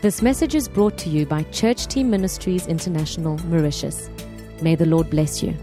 [0.00, 4.08] This message is brought to you by Church Team Ministries International, Mauritius.
[4.62, 5.56] May the Lord bless you.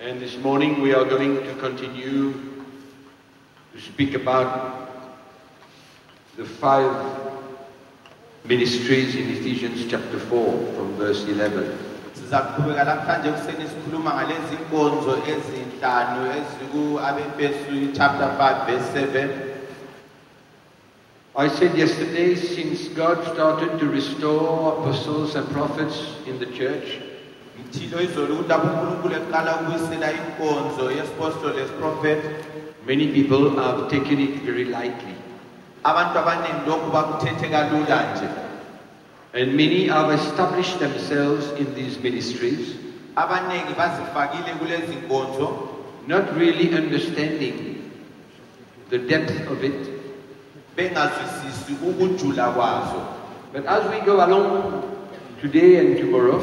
[0.00, 2.34] And this morning we are going to continue
[3.72, 4.90] to speak about
[6.36, 6.92] the five
[8.44, 11.85] ministries in Ephesians chapter 4 from verse 11.
[12.16, 19.46] Sizaqhubeka namhlanje kuseni sikhuluma ngalezi nkonzo ezinhlanu eziku-abefesu chapter 5 verse 7
[21.38, 26.96] I said yesterday, since God started to restore apostles and prophets in the church,
[27.56, 32.28] ngithilo izolo ukuthi lapho unkulunkulu eqala ukubuyisela inkonzo yesipostoli yesiprofethi
[32.88, 35.16] many people have taken it very lightly.
[35.84, 38.28] abantu abaningi lokhu bakuthethe kalula nje
[39.36, 42.74] And many have established themselves in these ministries,
[43.16, 45.68] abaningi bazifakile kulezi nkonzo.
[46.06, 47.90] not really understanding
[48.90, 49.90] the depth of it.
[50.76, 53.06] bengazwisisi ukujula kwazo.
[53.52, 54.82] But as we go along
[55.40, 56.40] today and tomorrow,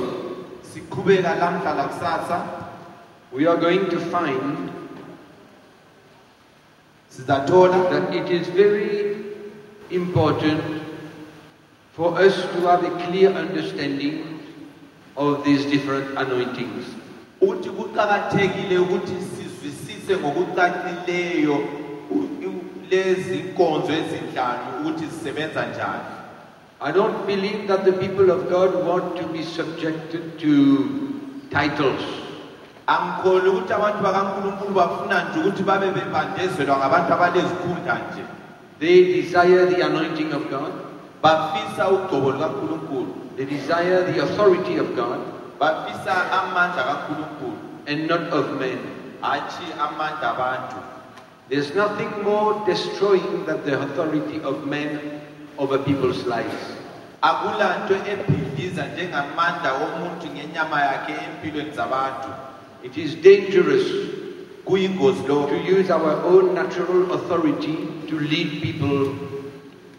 [0.61, 2.63] siqhubeka lamhla lakusasa
[3.31, 4.69] we are going to find
[7.09, 9.17] sizathola that it is very
[9.89, 10.82] important
[11.93, 14.39] for us to have a clear understanding
[15.15, 16.85] of these different anointings.
[17.41, 21.57] ukuthi kuqakathekile ukuthi sizwisise ngokucacileyo
[22.91, 26.11] lezi nkonzo ezinhlanu ukuthi zisebenza njani
[26.81, 30.53] I don't believe that the people of God want to be subjected to
[31.49, 32.03] titles.
[32.87, 38.23] angikholwa ukuthi abantu bakankulunkulu bafuna nje ukuthi babe bebandezelwa ngabantu abalezikhundla nje
[38.79, 40.82] They desire the anointing of God.
[41.23, 45.17] Bafisa ugcobo lukankulunkulu They desire the authority of God.
[45.59, 47.57] Bafisa amandla kankulunkulu
[47.87, 48.77] and not of men.
[49.21, 50.77] hatshi amandla abantu
[51.49, 55.21] There's nothing more destroying than the authority of men
[55.57, 56.63] over people's lives.
[57.21, 62.29] akula nto ebhiviza njengamandla omuntu ngenyama yakhe empilweni zabantu.
[62.83, 63.87] It is dangerous.
[64.65, 67.75] Kuyingozi to use our own natural authority
[68.09, 69.15] to lead people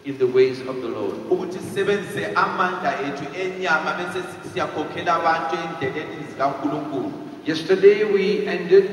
[0.04, 1.14] in the ways of the Lord.
[1.30, 4.20] ukuthi sisebenzise amandla ethu enyama bese
[4.52, 7.12] siyakhokhela abantu endleleni zikankulunkulu
[7.46, 8.84] Yesterday we ended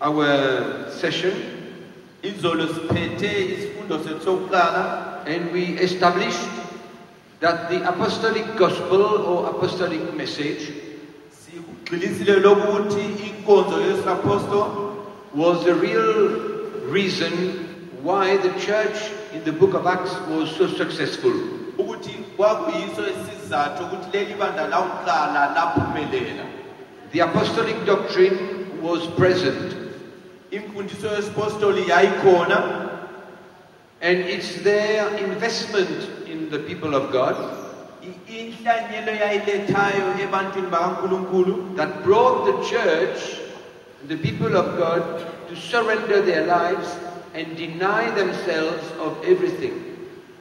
[0.00, 0.26] our
[0.90, 1.32] session
[2.22, 4.84] izolo siphethe isifundo sethu sokuqala
[5.26, 6.48] and we established
[7.40, 10.72] that the apostolic gospel or apostolic message
[11.40, 14.88] sikugxilisile lokuthi inkonzo yesapostoli
[15.34, 16.12] was the real
[16.90, 17.32] reason
[18.02, 18.98] why the church
[19.32, 21.32] in the book of Acts was so successful.
[21.78, 26.44] ukuthi kwakuyiso isizathu ukuthi leli banda lakuqala laphumelela.
[27.12, 28.38] The apostolic doctrine
[28.82, 29.76] was present.
[30.50, 32.88] Imfundiso yesipostoli yayikhona.
[34.00, 37.36] And it's their investment in the people of God
[38.02, 43.40] i- inhlanyelo yayilethayo ebantwini bakankulunkulu that brought the church,
[44.06, 45.02] the people of God,
[45.48, 46.88] to surrender their lives
[47.38, 49.74] and deny themselves of everything.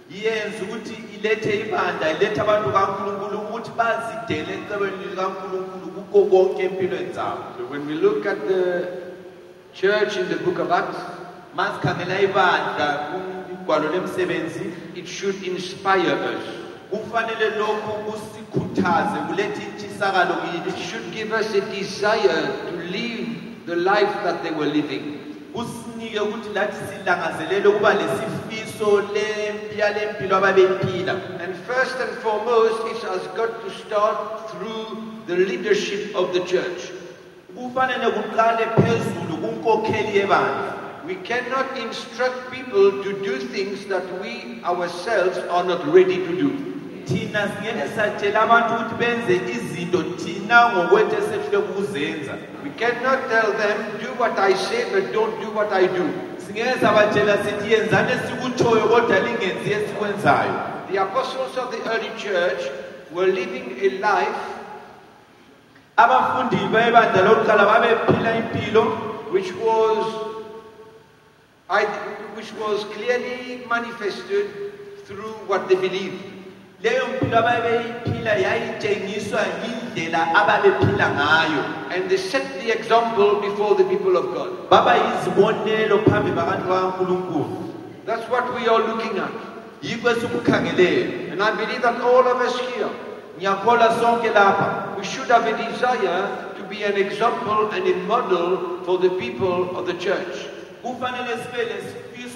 [0.10, 7.44] yenza ukuthi ilethe ibanda ilethe abantu kankulunkulu ukuthi bazidele ecebeni likankulunkulu kukho konke empilweni zabo
[7.58, 8.64] So when we look at the
[9.74, 10.98] church in the book of Acts,
[11.56, 12.88] masikhangela ibandla
[13.94, 16.44] lemsebenzi it should inspire us.
[16.92, 23.28] kufanele lokhu kusikhuthaze kulethe intshisakalo It kithi should give us a desire to live
[23.66, 25.27] the life that they were living.
[25.58, 31.14] Kusinike ukuthi lathi silangazelele ukuba lesifiso lempi yalempilo ababeyiphila
[31.44, 34.86] And first and foremost, it has got to start through
[35.28, 36.82] the leadership of the church.
[37.56, 40.74] kufanele kuqale phezulu kunkokheli yebandla
[41.08, 46.50] We cannot instruct people to do things that we ourselves are not ready to do.
[47.08, 50.04] thina singeke satshela abantu ukuthi benze izinto
[52.64, 56.08] We cannot tell them, do what I say, but don't do what I do.
[60.90, 62.62] The apostles of the early church
[63.12, 64.40] were living a life
[69.32, 70.06] which was,
[72.36, 74.48] which was clearly manifested
[75.06, 76.37] through what they believed.
[76.84, 81.64] Leyo mpilo ababeyiphila yayitshengiswa yindlela ababephila ngayo
[81.96, 84.70] And they set the example before the people of God.
[84.70, 87.58] baba yizibonelo phambi babantu bakankulunkulu
[88.06, 89.32] That's what we are looking at.
[89.82, 92.90] yikho esikukhangeleyo And I believe that all of us here,
[93.40, 98.80] ngiyakholwa sonke lapha we should have a desire to be an example and a model
[98.86, 100.36] for the people of the church.
[100.84, 101.64] kufanele sibe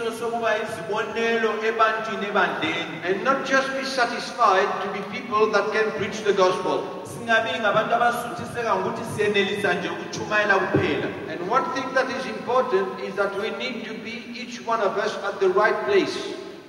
[0.02, 5.92] lesifiso sokuba izibonelo ebantwini ebandleni And not just be satisfied to be people that can
[5.98, 6.84] preach the gospel.
[7.06, 13.16] singabi ngabantu abasuthiseka ngokuthi siyenelisa nje ukutshumayela kuphela And one thing that is important is
[13.16, 16.18] that we need to be each one of us at the right place.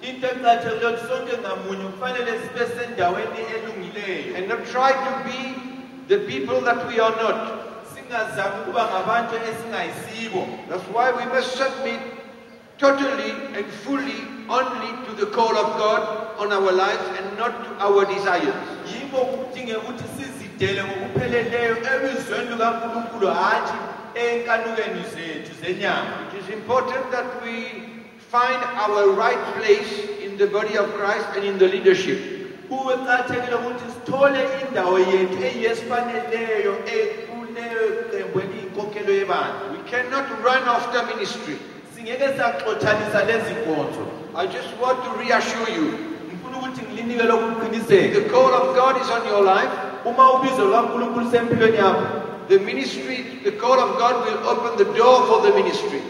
[0.03, 5.39] into ecathekileyo ukuthi sonke ngamunye kufanele sibe sendaweni elungileyo And not try to be
[6.09, 7.39] the people that we are not.
[7.95, 12.01] singazami ukuba ngabantu esingayisibo That's why we must submit
[12.83, 14.21] totally and fully
[14.59, 16.03] only to the call of God
[16.43, 18.55] on our lives and not to our desires.
[18.93, 23.79] yikho kudingeka ukuthi sizidele ngokupheleleyo ebizweni lukankulunkulu hatshi
[24.25, 27.55] enkanukeni zethu zenyama It is important that we
[28.35, 29.93] find our right place
[30.25, 32.19] in the body of Christ and in the leadership.
[32.69, 36.73] kuqakathekile ukuthi sithole indawo yethu eyesifaneleyo
[37.29, 41.57] kuleyo qembu eliyinkokhelo yebandla We cannot run after ministry.
[42.03, 44.03] Singeke saxothanisa lezi nkonzo
[44.35, 45.87] I just want to reassure you.
[46.27, 49.71] ngifuna ukuthi ngilinike lokuqiniseka The call of God is on your life.
[50.05, 52.03] uma ubizo lukankulunkulu sempilweni yakho
[52.49, 56.03] The ministry, the call of God will open the door for the ministry.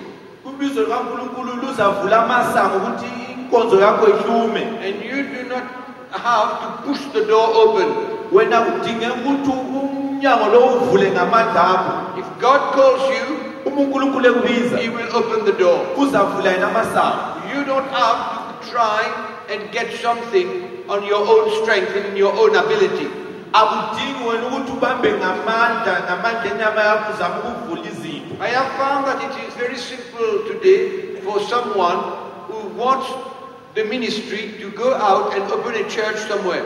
[0.45, 5.65] ubizo lukankulunkulu luzavula amasango ukuthi inkonzo yakho ihlume And you do not
[6.13, 7.89] have to push the door open.
[8.33, 13.42] wena kudingeka ukuthi umnyango lo uvule ngamandla akho If God calls you, uma unkulunkulu ekubiza
[13.65, 15.87] He will open the door.
[15.97, 18.19] uzavula yena amasango You don't have
[18.63, 19.03] to try
[19.51, 20.49] and get something
[20.89, 23.09] on your own strength and in your own ability.
[23.53, 29.19] akudingi wena ukuthi ubambe ngamandla ngamandla enyama yakho uzama ukuvula izinto I have found that
[29.23, 31.99] it is very simple today for someone
[32.49, 33.07] who wants
[33.75, 36.65] the ministry to go out and open a church somewhere.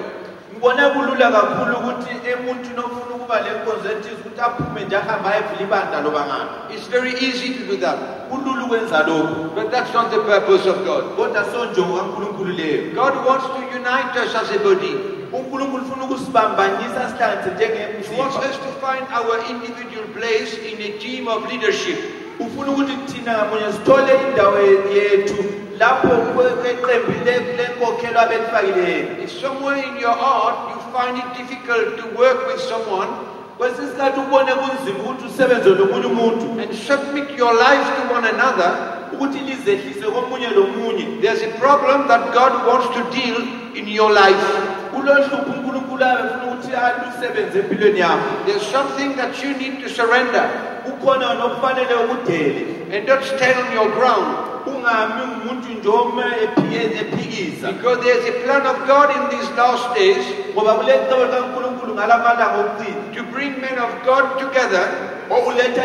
[0.56, 5.62] Ngibona kulula kakhulu ukuthi emuntwini ofuna ukuba le nkonzo ethize ukuthi aphume nje ahambe ayevula
[5.62, 7.98] ibandla loba ngaphi It's very easy to do that.
[8.30, 11.04] kulula ukwenza lokhu But that's not the purpose of God.
[11.16, 14.94] kodwa sonjongo kankulunkulu leyo God wants to unite us as a body.
[15.32, 20.90] unkulunkulu ufuna ukusibambanisa sihlanganise He wants njengemzimba us to find our individual place in a
[20.98, 21.98] team of leadership.
[22.40, 24.58] Ufuna ukuthi thina ngamunye sithole indawo
[24.94, 25.44] yethu
[25.78, 27.12] lapho kweqembu
[27.56, 33.08] lenkokhelo abelifakileyo If somewhere in your heart you find it difficult to work with someone
[33.58, 36.60] kwesinye isikhathi ubone kunzima ukuthi usebenze nomunye umuntu.
[36.62, 38.70] and submit your life to one another,
[39.12, 43.36] ukuthi lizehlise komunye lomunye there's a problem that God wants to deal
[43.74, 44.46] in your life.
[44.94, 48.46] kulohlupho unkulunkulu abefuna ukuthi alusebenze empilweni yakho.
[48.46, 52.62] There's something that you need to surrender kukhona nokufanele ukudele.
[52.94, 54.36] And not stand on your ground.
[54.66, 59.94] ungami ngumuntu nje ome ephi- ephikisa Because there's a plan of God in these last
[59.94, 60.24] days
[60.54, 64.84] ngoba kule cebo likankulunkulu ngalamalanga okugcina to bring men of God together
[65.30, 65.82] okuletha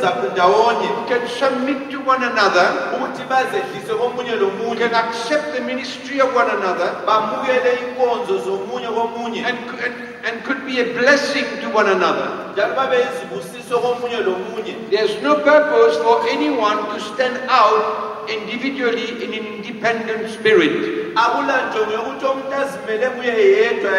[0.00, 5.60] zakho ndawonye can submit to one another, ukuthi bazehlise komunye who lomunye can accept the
[5.60, 9.94] ministry of one another, bamukele inkonzo zomunye komunye and, and,
[10.26, 12.28] and could be a blessing to one another.
[12.52, 19.34] njalo babe yizibusiso komunye lomunye There's no purpose for anyone to stand out individually in
[19.34, 21.04] an independent spirit.
[21.14, 23.92] akulanjongo yokuthi omuntu azimele kuye yedwa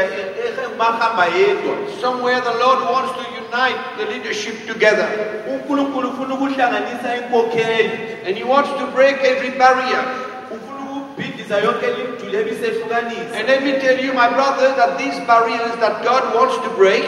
[0.46, 1.76] ehamba yedwa.
[2.02, 5.08] Somewhere the Lord wants to unite the leadership together.
[5.54, 7.90] unkulunkulu ufuna ukuhlanganisa inkokheli
[8.28, 10.04] And He wants to break every barrier.
[10.52, 15.76] ufuna ukubhidliza yonke limduli ebisehlukanisa And let me tell you, my brother, that these barriers
[15.80, 17.06] that God wants to break,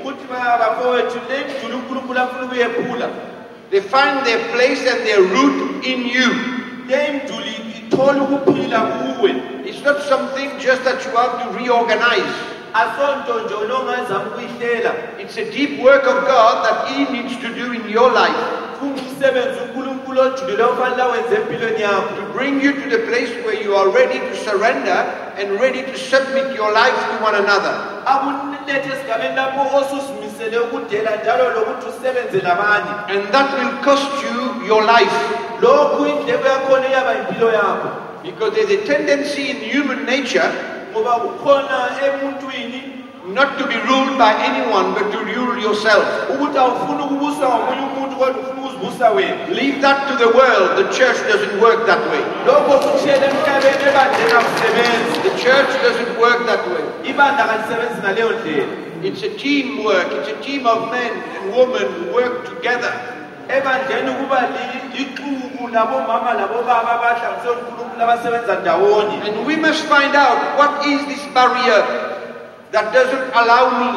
[0.00, 3.08] ukuthi bafowethu le mduli unkulunkulu afuna ukuyephula
[3.70, 6.28] they find their place and their root in you.
[6.88, 12.34] le mduli ithole ukuphila kuwe It's not something just that you have to reorganize.
[12.74, 17.72] Asonto nje onongazama ukuyihlela It's a deep work of God that He needs to do
[17.72, 18.40] in your life.
[18.80, 22.08] Kungumsebenzi unkulunkulu ojulileyo ofanele awenze empilweni yakho.
[22.16, 24.98] To bring you to the place where you are ready to surrender
[25.38, 27.74] and ready to submit your life to one another.
[28.06, 34.82] akulethe esigabeni lapho osusimisele ukudela njalo lokuthi usebenze nabanye And that will cost you your
[34.82, 35.16] life.
[35.62, 37.88] lokhu indleko yakhona iyaba impilo yakho.
[38.22, 40.79] Because there's a tendency in human nature ngoba kukhona emuntwini
[43.32, 46.04] not to be ruled by anyone but to rule yourself.
[46.34, 50.68] ukuthi awufuni ukubuswa ngomunye umuntu kodwa ufuna ukuzibusa wena Leave that to the world.
[50.76, 52.22] The church doesn't work that way.
[52.46, 56.84] lokho kushiyele emhlabeni ebandleni akusebenzi The church doesn't work that way.
[57.10, 58.66] ibandla kalisebenzi ngaleyo ndlela
[59.02, 60.08] It's a teamwork.
[60.12, 62.92] It's a team of men and women who work together.
[63.56, 66.92] Ebandleni kuba li- lixuku labomama labobaba
[67.50, 71.80] unkulunkulu abasebenza ndawonye And we must find out what is this barrier
[72.72, 73.90] that doesn't allow me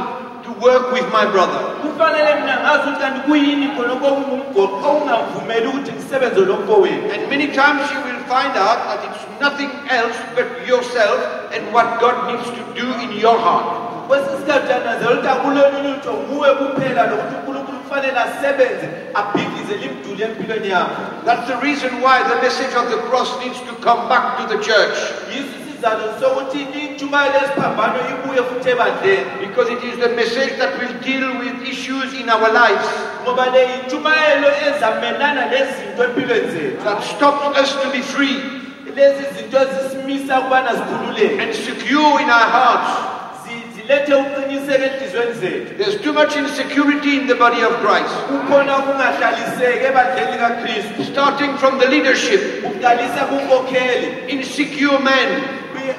[0.45, 1.61] to work with my brother.
[1.81, 7.83] kufanele mina ngazi ukuthi kanti kuyini khona okungumgoqo okungavumeli ukuthi ngisebenze lomfowethu And many times
[7.93, 11.19] you will find out that it's nothing else but yourself
[11.55, 13.65] and what God needs to do in your heart.
[14.07, 17.62] kwesinye isikhathi anazela ukuthi nguwe kuphela lokuthi unkulunkulu
[17.93, 23.29] kufanele asebenze abhikize limduli empilweni yakho That's the reason why the message of the cross
[23.39, 24.97] needs to come back to the church.
[25.31, 29.25] yiso isizathu sokuthi intshumayelo yesiphambano ibuye futhi ebandleni.
[29.39, 32.89] Because it is the message that will deal with issues in our lives.
[33.23, 36.83] Ngoba le intshumayelo ezamenana nezinto empilweni zethu.
[36.83, 38.41] That stops us to be free
[38.95, 43.12] lezi zinto ezisimisa ukubana zikhululeke and secure in our hearts.
[43.87, 45.77] Zi- zilethe ukuqiniseka enhliziyweni zethu.
[45.77, 51.77] There's too much insecurity in the body of Christ, kukhona ukungahlaliseki ebandleni likakristu starting from
[51.79, 55.43] the leadership, kuqalisa kunkokheli insecure men.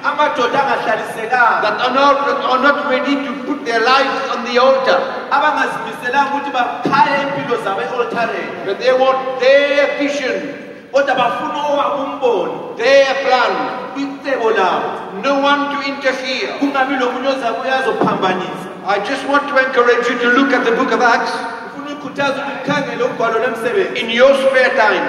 [0.03, 1.61] Amadoda angahlalisekanga.
[1.63, 4.99] That are not, that are not ready to put their lives on the altar,
[5.31, 10.55] abangazimiselanga ukuthi bachaye impilo zabo e-oltareni but they want their vision,
[10.93, 13.53] kodwa bafuna owabo umbono their plan,
[13.95, 14.89] kwicebo labo
[15.25, 16.49] no one to interfere.
[16.59, 20.93] kungabi lomunye ozabe uyazophambanisa I just want to encourage you to look at the book
[20.93, 21.33] of Acts.
[21.67, 25.05] Ufuna ukukhuthaza ukuthi ukhangele ugwalo lwemsebenzi in your spare time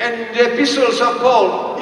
[0.00, 1.76] and the epistles of Paul.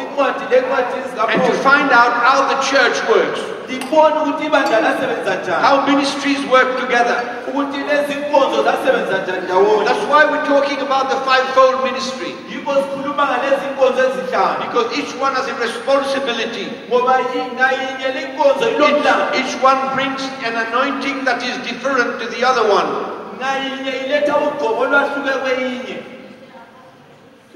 [1.32, 5.62] And to find out how the church works, libone ukuthi ibandla lasebenza njani.
[5.62, 7.18] How ministries work together.
[7.48, 9.84] ukuthi lezi nkonzo zasebenza njani ndawonye.
[9.84, 12.34] That's why we're talking about the fivefold ministry.
[12.50, 16.66] Yikho sikhuluma ngalezi nkonzo ezihlanu because each one has a responsibility.
[16.88, 22.18] ngoba i- ngayinye le nkonzo ilomlando Each, each one brings an anointing that is different
[22.20, 22.88] to the other one.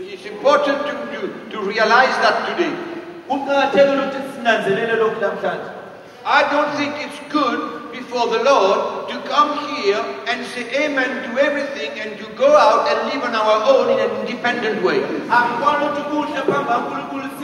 [0.02, 2.72] It's important to, to, to realize that today.
[6.24, 11.40] I don't think it's good before the Lord to come here and say amen to
[11.40, 15.00] everything and to go out and live on our own in an independent way.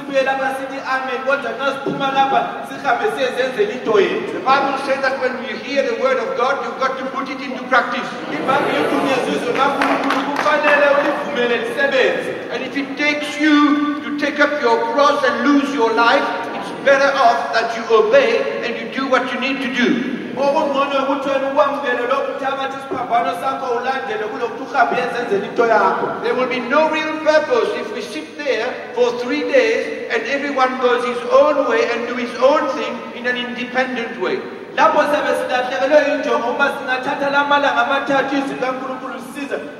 [0.07, 3.73] Angibona ukuthi kuhle phambi kankulunkulu sibuye lapha sithi amen kodwa nxa siphuma lapha sihambe siyezenzela
[3.73, 6.99] into yethu The Bible says that when you hear the word of God, you've got
[6.99, 8.09] to put it into practice.
[8.33, 13.57] ibhayibhile ithi ungezizwe kankulunkulu kufanele ulivumele lisebenze And if it takes you
[14.05, 18.63] to take up your cross and lose your life, it's better off that you obey
[18.65, 20.16] and you do what you need to do.
[20.43, 26.51] Okungcono ukuthi wena ukwamukele lokuthabatha isiphambano sakho ulandele kulokuthi uhambe uyezenzela into yakho There will
[26.57, 31.23] be no real purpose if we sit there for three days and everyone goes his
[31.41, 34.39] own way and do his own thing in an independent way.
[34.77, 39.15] lapho siyabe silahlekelwe uma singathatha la malanga amathathu izwi kankulunkulu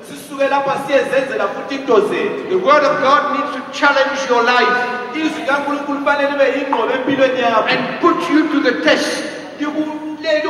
[0.09, 4.77] sisuke lapha siyezenzela futhi into zethu The word of God needs to challenge your life
[5.15, 9.37] izwi kankulunkulu fanele libe yingqobo empilweni yakho and put you to the test.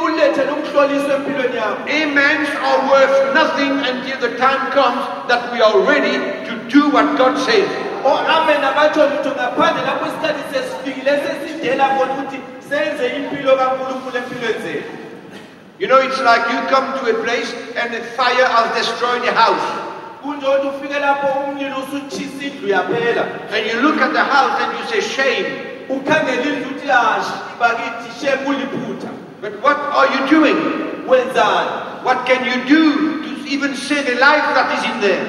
[0.04, 5.78] Ulethe lokuhloliswa empilweni yakho Amens are worth nothing until the time comes that we are
[5.92, 6.16] ready
[6.48, 7.68] to do what God says.
[8.04, 14.60] Oh, o-amen abatsho lutho ngaphandle lapho isikhathi sesifikile sesidela khona ukuthi senze impilo kankulunkulu empilweni
[14.64, 14.92] zethu.
[15.78, 19.32] You know, it's like you come to a place and the fire has destroyed the
[19.32, 19.66] house.
[20.22, 22.74] kunjokuthi ufike lapho umlilo usutshisa indlu
[23.54, 25.76] And you look at the house and you say, shame.
[29.42, 30.58] Ukhangela indlu uthi hashi bakithi shem kuliphutha But what are you doing?
[31.08, 35.26] wenzani What can you do to even save a life that is in there?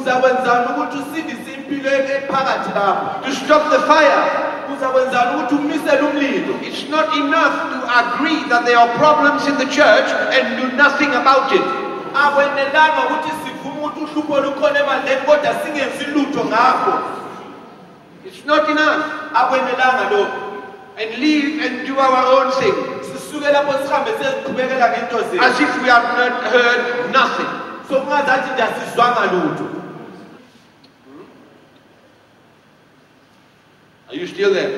[0.00, 4.22] uzakwenzani ukuthi usindise impilo ephakathi lapho To stop the fire?
[4.76, 9.66] uzakwenzani ukuthi umisele umlilo It's not enough to agree that there are problems in the
[9.66, 11.62] church and do nothing about it.
[12.14, 16.92] akwenelanga ukuthi sivume ukuthi uhlupho lukhona emandleni kodwa singenzi lutho ngakho
[18.26, 19.04] It's not enough.
[19.34, 20.45] akwenelanga lokho
[20.98, 22.72] And leave and do our own thing.
[23.04, 27.50] sisuke lapho sihambe seziqhubekela ngento zethu As if we have not heard nothing.
[27.88, 29.64] sokungazathi nje asizwanga lutho
[31.04, 31.26] hmm?
[34.08, 34.70] Are you still there?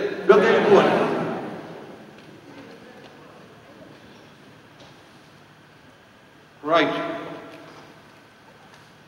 [6.62, 7.18] Right.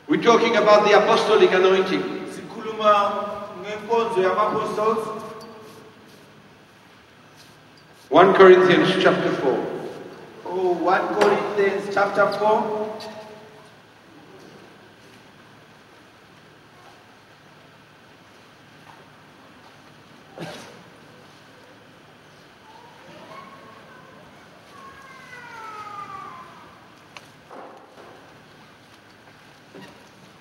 [0.09, 2.02] We're talking about the apostolic anointing.
[2.35, 3.12] sikhuluma
[3.62, 5.20] ngenkonzo yama-apostles
[8.11, 9.52] 1 Corinthians chapter 4.
[10.47, 12.90] oh, 1 corinthians chapter 4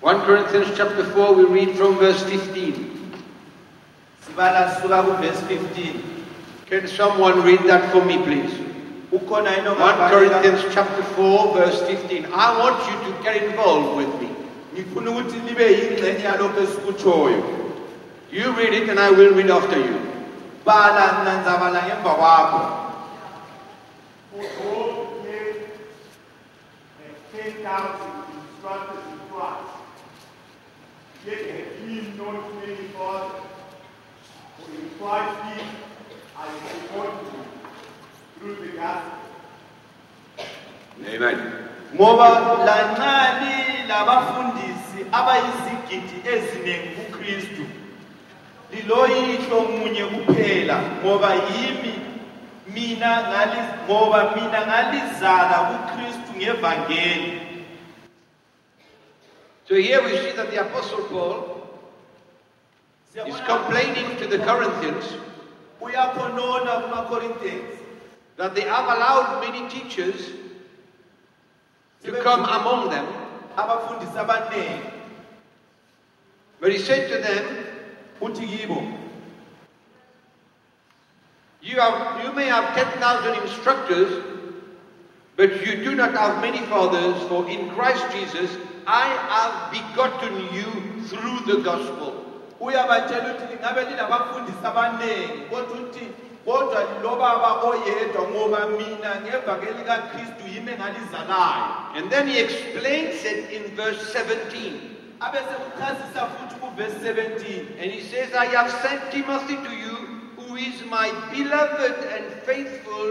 [0.00, 2.90] 1 Corinthians chapter 4, we read from verse 15.
[4.26, 4.74] sibala
[5.06, 6.19] kuvesi 15
[6.70, 8.52] Can someone read that for me, please?
[9.10, 9.20] 1?
[9.34, 12.26] Corinthians chapter 4, verse 15.
[12.32, 14.28] I want you to get involved with me.
[14.74, 17.42] ngifuna ukuthi nibe yingxenye yalokho esikutshoyo
[18.32, 19.98] You read it and I will read after you.
[20.64, 22.62] bala mina ngizabala ngemva kwakho
[24.30, 25.54] For all men
[27.02, 29.74] have ten thousand instructors in Christ,
[31.26, 33.42] yet have ye not many fathers.
[34.56, 35.89] For in Christ Jesus
[36.40, 39.12] I am born to you through the gospel.
[41.06, 41.38] Amen.
[41.94, 42.28] ngoba
[42.66, 47.64] lancane labafundisi abayizigidi eziningi kuKristu
[48.72, 51.94] liloyihlo munye kuphela ngoba yimi
[52.74, 57.40] mina ngali ngoba mina ngalizala kuKristu ngevangeli
[59.68, 61.62] So here we see that the Apostle Paul
[63.14, 65.04] is complaining to the Corinthians
[65.80, 67.78] uyakhonona kumaKorinthians
[68.36, 70.32] that they have allowed many teachers
[72.02, 73.06] to come among them.
[73.56, 74.90] abafundisi abaningi
[76.60, 77.66] But he said to them,
[78.20, 78.96] uthi
[81.62, 84.24] You, have, you may have 10,000 instructors,
[85.36, 88.56] but you do not have many fathers, for in Christ Jesus
[88.86, 92.19] I have begotten you through the gospel.
[92.60, 93.80] Uyabatshela ukuthi lingabe
[94.68, 96.06] abaningi kodwa uthi
[96.44, 99.82] kodwa lobaba oyedwa ngoba mina ngevangeli
[100.54, 104.90] yimi engalizalayo And then he explains it in verse 17.
[105.20, 109.96] abese kuchazisa futhi kuvesi 17 And he says, I have sent Timothy to you,
[110.36, 113.08] who is my beloved and faithful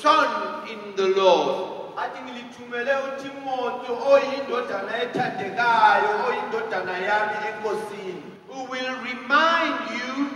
[0.00, 1.78] son in the Lord.
[1.98, 2.92] athi ngilithumele
[4.12, 8.27] oyindodana ethandekayo oyindodana yami enkosini
[8.64, 10.30] will remind you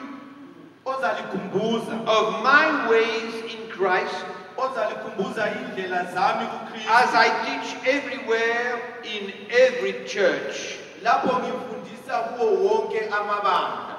[2.06, 4.14] of my ways in Christ.
[4.56, 6.46] ozalikhumbuza indlela zami
[6.88, 10.78] as I teach everywhere in every church.
[11.02, 13.96] lapho ngifundisa kuwo wonke amabanga.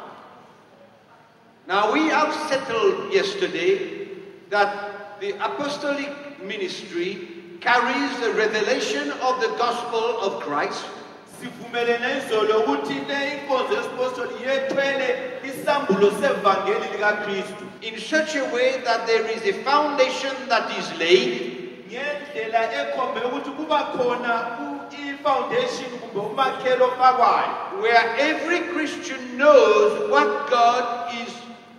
[1.67, 4.07] Now we have settled yesterday
[4.49, 6.11] that the apostolic
[6.43, 7.27] ministry
[7.61, 10.85] carries the revelation of the gospel of Christ
[11.43, 15.07] sivumelene izolo ukuthi le inkonzo yesipostoli yethwele
[15.49, 21.31] isambulo sevangeli likaKristu in such a way that there is a foundation that is laid
[21.87, 24.33] ngendlela ekhombe ukuthi kuba khona
[25.23, 31.31] i-foundation kumbe umakhelo ofakwayo where every Christian knows what God is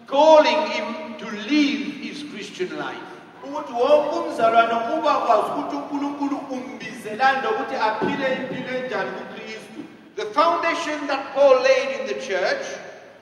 [0.07, 0.87] calling him
[1.19, 3.11] to live his Christian life.
[3.45, 9.11] ukuthi wonke umzalwane uba kwazi ukuthi unkulunkulu umbizelani lokuthi aphile impilo enjani
[10.17, 12.65] The foundation that Paul laid in the church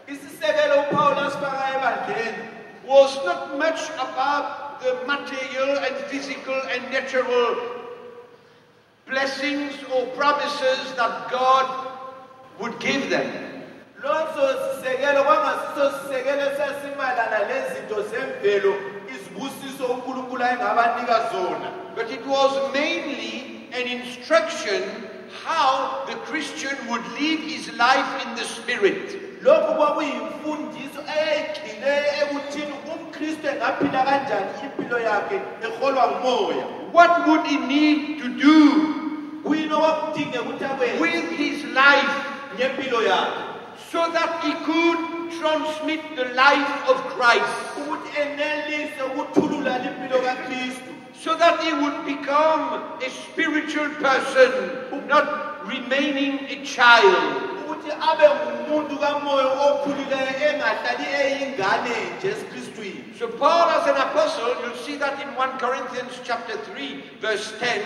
[0.09, 2.49] isisekelo upawulo asifaka ebandleni
[2.87, 7.57] was not much about the material and physical and natural
[9.07, 11.67] blessings or promises that God
[12.61, 13.29] would give them.
[14.03, 14.43] loso
[14.75, 18.75] sisekelo kwangasiso sisekelo esasimayelana nezinto zemvelo
[19.15, 24.83] izibusiso unkulunkulu ayengabanika zona But it was mainly an instruction
[25.45, 29.33] how the Christian would live his life in the Spirit.
[29.43, 36.67] lokhu kwakuyimfundiso eyayigxile ekuthini umkristu engaphila kanjani impilo yakhe eholwa ngumoya.
[36.93, 38.57] What would he need to do
[39.45, 41.01] kuyini okwakudingeka ukuthi akwenze?
[41.01, 42.15] with his life?
[42.55, 43.43] Ngempilo yakhe.
[43.93, 45.01] So that he could
[45.41, 52.83] transmit the life of Christ, ukuthi enelise ukuthulula impilo kakristu so that he would become
[53.01, 57.49] a spiritual person, not remaining a child.
[57.63, 64.83] ukuthi abe ngumuntu kamoya okhulileyo engahlali eyingane nje esikristwini So Paul as an apostle, you'll
[64.87, 67.83] see that in 1 Corinthians chapter 3, verse 10,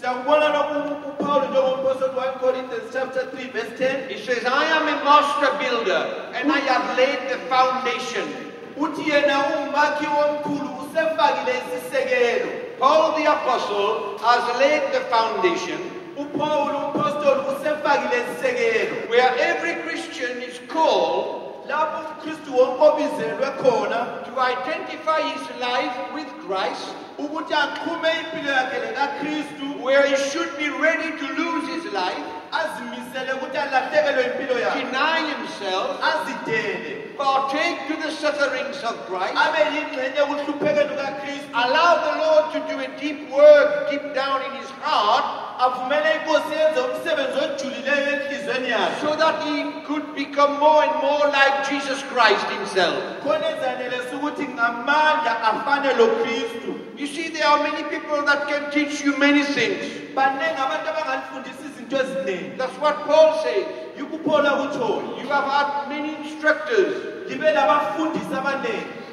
[0.00, 5.04] siyakubona lokhu upawulo njengompostoli 1 corinthians chapter 3 verse 10 he says, I am a
[5.04, 6.02] master builder,
[6.34, 8.43] and I have laid the foundation.
[8.76, 12.50] Uthi yena umakhi omkhulu usefakile isisekelo.
[12.78, 15.78] Paul the apostle has laid the foundation.
[16.16, 19.10] Upawulo umpostoli usefakile isisekelo.
[19.10, 26.28] Where every Christian is called lapho umkristu wonke obizelwe khona to identify his life with
[26.46, 26.86] Christ,
[27.18, 32.26] ukuthi axhume impilo yakhe lekakristu where he should be ready to lose his life,
[32.60, 34.78] azimisele ukuthi alahlekelwe impilo yakhe.
[34.80, 36.00] Deny himself,
[37.16, 41.48] partake to the sufferings of Christ, abe yingxenye ekuhluphekeni kukakristu.
[41.62, 45.24] Allow the Lord to do a deep work deep down in his heart,
[45.64, 49.00] avumele inkosi yenze umsebenzi ojulileyo enhliziyweni yakhe.
[49.00, 52.98] So that he could become more and more like Jesus Christ himself.
[53.24, 58.70] khona ezanelesa ukuthi ngamandla afane lo kristu You see, there are many people that can
[58.70, 60.04] teach you many things.
[61.94, 63.66] Baningi abantu abangalifundisa izinto eziningi That's what Paul says.
[63.96, 69.04] You have had many instructors, libe labafundisi abaningi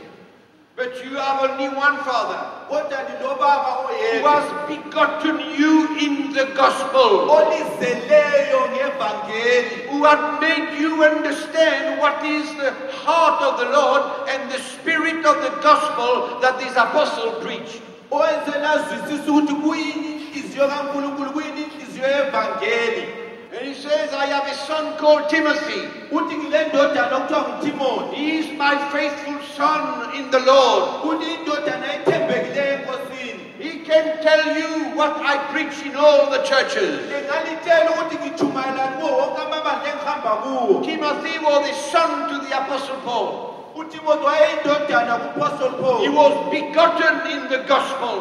[0.82, 7.30] but you have only one Father kodwa who oyedwa has begotten you in the gospel,
[7.30, 12.72] olizeleyo ngevangeli who had made you understand what is the
[13.06, 17.82] heart of the Lord and the spirit of the gospel that this apostle preached.
[18.12, 21.62] owenze lazwisisa ukuthi kuyini inhliziyo kankulunkulu kuyini
[22.02, 23.08] inhliziyo yevangeli
[23.54, 25.82] And he says, I have a son called Timothy.
[26.12, 30.84] uthi ngile ndodana okuthiwa ngutimoni He is my faithful son in the Lord.
[31.04, 37.00] uthi indodana ethembekileyo enkosini He can tell you what I preach in all the churches.
[37.12, 42.98] engalitshela ukuthi ngitshumayelani kuwo wonke amabandla engihamba kuwo Timothy was the son to the apostle
[43.06, 43.30] Paul.
[43.76, 48.16] utimoti wayeyindodana kuapostoli He was begotten in the gospel.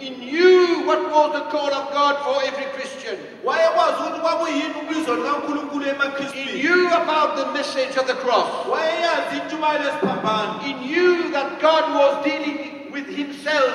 [0.00, 3.16] He knew what was the call of God for every Christian.
[3.44, 8.46] wayekwazi ukuthi kwakuyini ubizo likankulunkulu He knew about the message of the cross.
[8.72, 12.58] wayeyazi intshumayelo esiphambano He knew that God was dealing
[12.92, 13.74] with himself.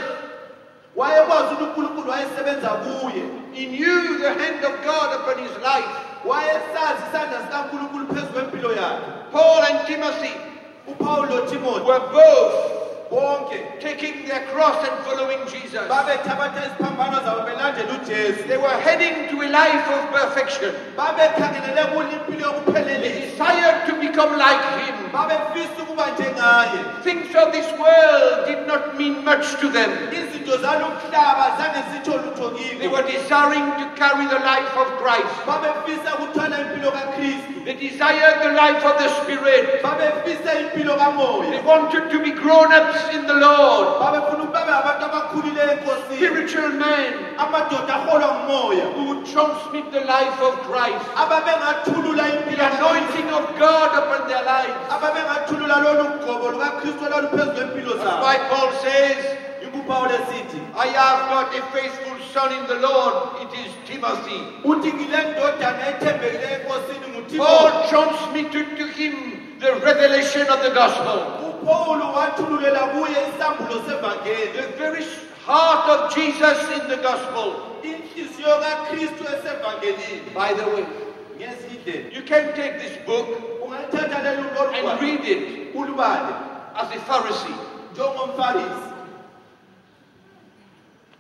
[0.95, 5.89] wayekwazi ukuthi unkulunkulu wayesebenza kuye He knew the hand of God upon his life.
[6.25, 10.31] wayesazi isandla sikankulunkulu phezu kwempilo yakhe Paul and Timothy
[11.85, 15.87] were both bonke taking their cross and following Jesus.
[15.89, 20.71] babethabatha iziphambano zabo belandela ujesu They were heading to a life of perfection.
[20.97, 24.95] babekhangelele kule impilo They yokuphelelisa desired to become like him.
[25.13, 29.91] babefisa ukuba njengaye Things of this world did not mean much to them.
[30.11, 35.33] izinto zalomhlaba zange zitsho lutho They kibo were desiring to carry the life of Christ.
[35.47, 39.81] babefisa ukuthwala impilo kakristu They desired the life of the Spirit.
[39.83, 42.31] babefisa impilo They wanted to be
[42.95, 43.99] grown-ups in the Lord.
[43.99, 50.39] babefuna ukuba babe abantu abakhulileyo enkosini Spiritual men amadoda aholwa ngumoya who transmit the life
[50.41, 51.05] of Christ.
[52.55, 54.73] The anointing of God upon their lives.
[54.89, 59.37] ababengathulula lolu gqobo lukakristu olwaluphezu kwempilo That's why Paul says,
[60.77, 63.41] I have got a faithful son in the Lord.
[63.43, 64.39] It is Timothy.
[64.63, 67.05] uthi ngile ndodana ethembekileyo enkosini
[67.37, 71.17] Paul transmitted to him the revelation of the gospel.
[71.49, 74.51] upawulo wathululela kuye isambulo sevangeli.
[74.53, 75.05] The very
[75.45, 77.53] heart of Jesus in the gospel.
[77.83, 80.33] inhliziyo kakristu esevangelini.
[80.33, 80.85] By the way,
[81.37, 83.27] ngezinye indlela you can take this book
[84.73, 85.65] and read it.
[86.77, 87.55] As a Pharisee.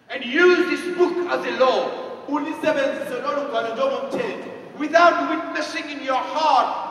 [0.09, 1.89] And use this book as a law.
[2.27, 4.49] Ulisebenzise lolu gwalo njengomthetho.
[4.79, 6.84] Without witnessing in your heart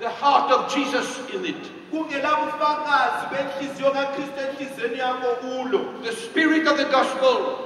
[0.00, 1.62] the heart of Jesus in it.
[1.90, 7.56] kungelabufakazi benhliziyo kakristu enhliziyweni yakho kulo The spirit of the gospel.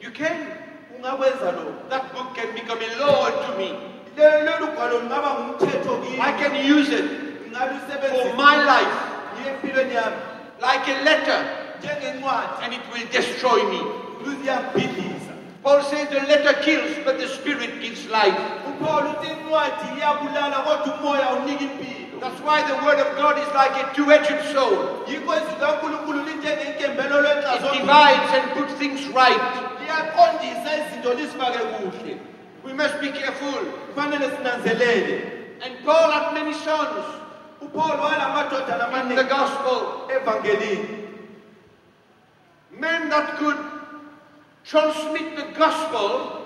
[0.00, 0.36] You can.
[1.90, 3.68] That book can become a law to me.
[4.16, 7.04] Le- lolu gwalo lungaba ngumthetho kimi I can use it
[8.10, 8.96] for my life
[9.38, 10.16] yiye empilweni yami
[10.60, 11.40] like a letter
[12.62, 13.80] and it will destroy me.
[15.66, 18.38] Paul says the letter kills, but the spirit gives life.
[18.70, 23.48] upawulo uthi incwadi iyabulala kodwa umoya unika impilo That's why the word of God is
[23.54, 24.78] like a two-edged sword.
[25.08, 29.42] yikho izwi kankulunkulu linjengenkembelo It divides and puts things right.
[29.80, 32.16] liyaqondisa izinto lisifake kuhle
[32.64, 33.58] We must be careful.
[35.64, 37.04] And Paul had many sons
[37.62, 40.08] in the gospel.
[42.70, 43.75] Men that could
[44.68, 46.42] transmit the gospel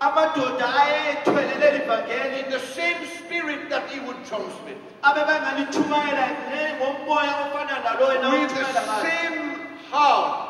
[0.00, 4.76] amadoda ayethwelele livangeli in the same spirit that he would transmit.
[5.02, 9.38] abe bangalithumayela ne- ngomoya ofana nalo wena With the same
[9.90, 10.44] heart.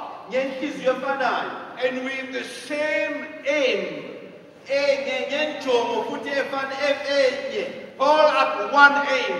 [1.85, 4.05] And with the same aim.
[4.69, 6.75] enye ngenjongo futhi efana
[7.19, 7.65] enye.
[7.99, 9.37] Paul had one aim,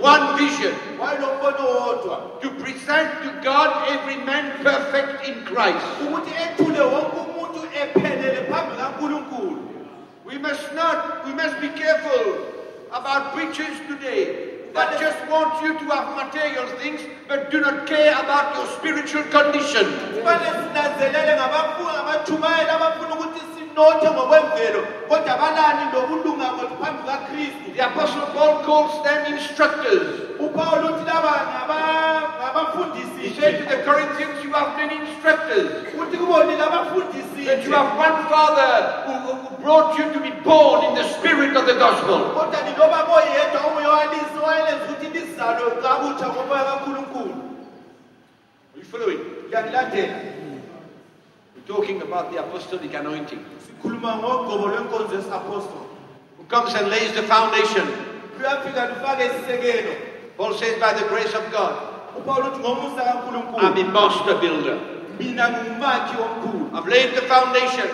[0.00, 0.74] one vision.
[2.42, 5.86] to present to God every man perfect in Christ.
[6.02, 9.66] ukuthi ethule wonke umuntu ephelele phambi kankulunkulu
[10.26, 12.50] We must not, we must be careful
[12.90, 18.12] about preachers today that just want you to have material things but do not care
[18.12, 19.86] about your spiritual condition.
[23.76, 27.82] Kufanele sinanzelele ngabafundi abathumayela abafuna ukuthi sinothe ngokwemvelo kodwa balani lokulunga kwethu phambi kakristu The
[27.84, 30.32] Apostle Paul calls them instructors.
[33.20, 35.68] He said to the Corinthians, You have many instructors.
[37.46, 38.72] That you have one Father
[39.04, 42.32] who, who brought you to be born in the spirit of the gospel.
[42.34, 47.34] kodwa nilobaba oyedwa omunye walisi wayelenza ukuthi lizalwe kabutsha ngomoya kankulunkulu
[48.72, 49.20] Are you following?
[51.66, 53.40] Talking about the apostolic anointing.
[53.66, 55.86] sikhuluma ngogqobo lwenkonzo yesapostoli
[56.38, 57.86] Who comes and lays the foundation.
[58.38, 59.92] luyafika lufake isisekelo
[60.36, 61.72] Paul says, by the grace of God,
[62.18, 63.02] upawulo uthi ngomusa
[63.58, 64.78] I'm a master builder.
[65.18, 67.88] mina ngumakhi omkhulu I've laid the foundation.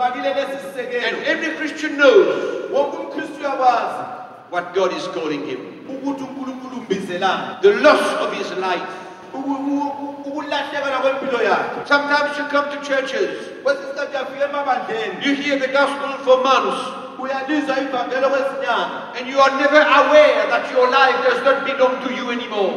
[0.00, 4.04] And every Christian knows wonke umkristu uyakwazi
[4.50, 5.58] what God is calling him.
[5.88, 8.88] ukuthi unkulunkulu umbizelani The loss of his life.
[9.34, 11.80] Uku- uku- ukulahlekelwa kwempilo yakhe.
[11.88, 13.30] Sometimes you come to churches,
[13.62, 16.80] kwesinye isikhathi emabandleni you hear the gospel for months,
[17.18, 22.14] uyalizwa ivangelo kwezinyanga and you are never aware that your life does not belong to
[22.14, 22.72] you anymore.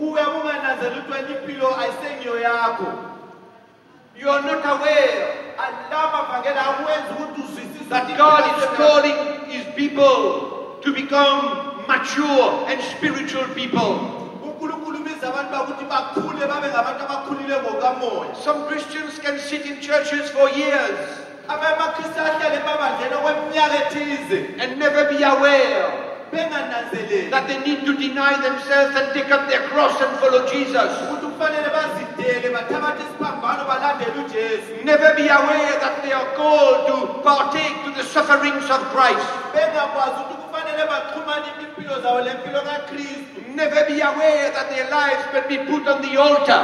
[0.00, 2.86] uya kungananzela ukuthi wena impilo ayisengiyo yakho.
[4.20, 5.26] You are not aware.
[5.58, 9.16] Ala mavangelo akwenzi ukuthi uzwisise that God is calling
[9.48, 10.22] his people
[10.82, 11.40] to become
[11.88, 14.21] mature and spiritual people.
[18.44, 24.78] Some Christians can sit in churches for years abanye amakristu ahlale emabandleni okweminyaka ethize and
[24.78, 30.18] never be aware that they need to deny themselves and take up their cross and
[30.18, 30.88] follow Jesus.
[34.84, 39.28] Never be aware that they are called to partake to the sufferings of Christ.
[43.54, 46.62] Never be aware that their lives can be put on the altar.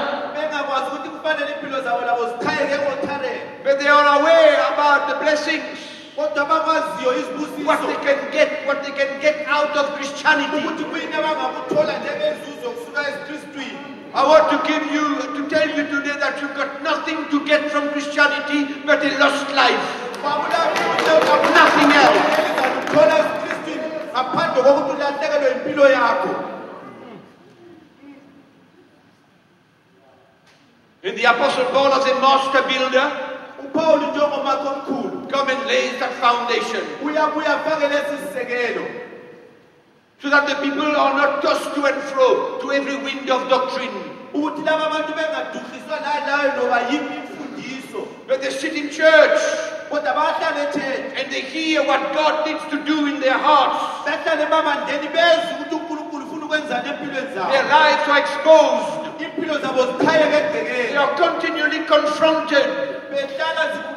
[3.65, 5.79] But they are aware about the blessings,
[6.19, 10.57] what they can get, what they can get out of Christianity.
[10.59, 13.79] ukuthi kuyini abangakuthola njengenzuzo kusuka ezikristwini
[14.15, 15.05] I want to give you,
[15.37, 19.47] to tell you today that you've got nothing to get from Christianity but a lost
[19.55, 19.85] life.
[21.61, 22.21] Nothing else.
[22.39, 26.35] elizakuthola ezikristwini ngaphandle kokuthi ulahlekelwe impilo yakho
[31.05, 33.28] And the Apostle Paul, as a master builder,
[33.75, 36.83] njengomakho omkhulu come and lay that foundation.
[37.03, 38.87] Uyabuya afake lesi sisekelo
[40.21, 43.93] so that the people are not tossed to and fro to every wind of doctrine.
[44.35, 48.09] ukuthi laba abantu bengaduhiswa nalayo noba yiphi imfundiso.
[48.27, 49.41] But they sit in church.
[49.91, 54.05] Kodwa bahlale ethethe and they hear what God needs to do in their hearts.
[54.07, 59.21] bahlale emabandleni beze ukuthi unkulunkulu ufuna ukwenzani empilweni Their lives are exposed.
[59.21, 63.89] impilo zabo zichayeke They are continually confronted behlala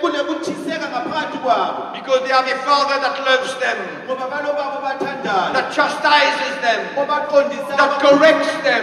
[0.00, 1.92] kunekuthiseka ngaphakathi kwabo.
[1.94, 7.98] Because they have a father that loves them, ngoba balobabo bathandayo that chastises them, that
[8.00, 8.82] corrects them,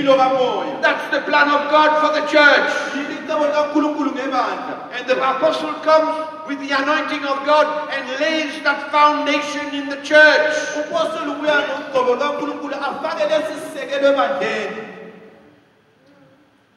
[0.82, 2.72] That's the plan of God for the church.
[2.96, 8.64] yini icebo likankulunkulu ngebandla And the apostle comes with the anointing of God and lays
[8.64, 10.56] that foundation in the church.
[10.80, 14.88] upostoli ubuya ngogqobo lukankulunkulu afake lesi sisekelo ebandleni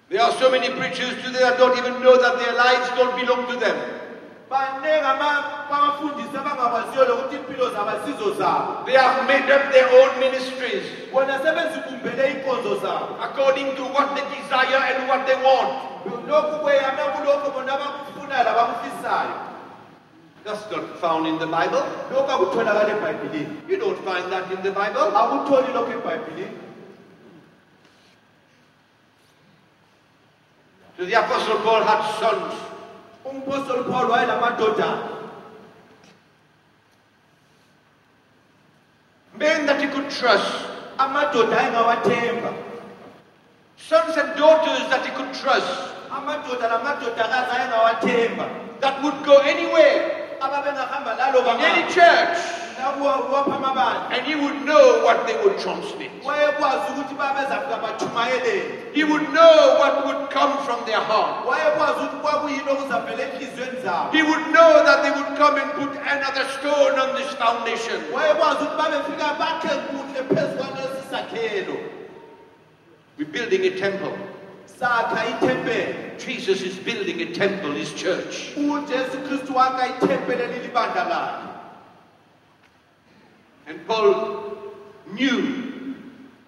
[0.09, 3.47] There are so many preachers today that don't even know that their lives don't belong
[3.47, 4.00] to them.
[4.51, 4.57] They
[8.97, 10.83] have made up their own ministries
[11.13, 15.71] bona sebezibumbele iy'nkonzo zabo according to what they desire and what they want.
[16.29, 19.35] lokhu kweyame kulokho bona abakufunayo labakufisayo
[20.45, 21.83] That's not found in the Bible.
[22.13, 25.13] lokhu akutholakala ebhayibhilini You don't find that in the Bible.
[30.97, 32.70] So the apostle Paul had sons.
[33.31, 35.09] Umpostoli paul wayenamadodana
[39.37, 40.67] Men that he could trust.
[40.99, 42.53] amadoda ayengawathemba
[43.77, 45.95] Sons and daughters that he could trust.
[46.13, 48.47] amadoda namadodakazi ayengawathemba
[48.81, 52.39] That would go anywhere, ababengahamba laloba in any church,
[54.13, 56.11] and he would know what they would transmit.
[56.25, 61.47] wayekwazi ukuthi babezafika bathumayelele He would know what would come from their heart.
[61.49, 65.93] wayekwazi ukuthi kwakuyini okuzavela enhliziyweni zabo He would know that they would come and put
[66.15, 67.99] another stone on this foundation.
[68.15, 71.77] wayekwazi ukuthi babefika bakhe kuhle phezu kwalesi sakhelo
[73.19, 74.17] We're building a temple.
[76.19, 78.53] Jesus is building a temple, his church.
[83.71, 84.59] And Paul
[85.15, 85.95] knew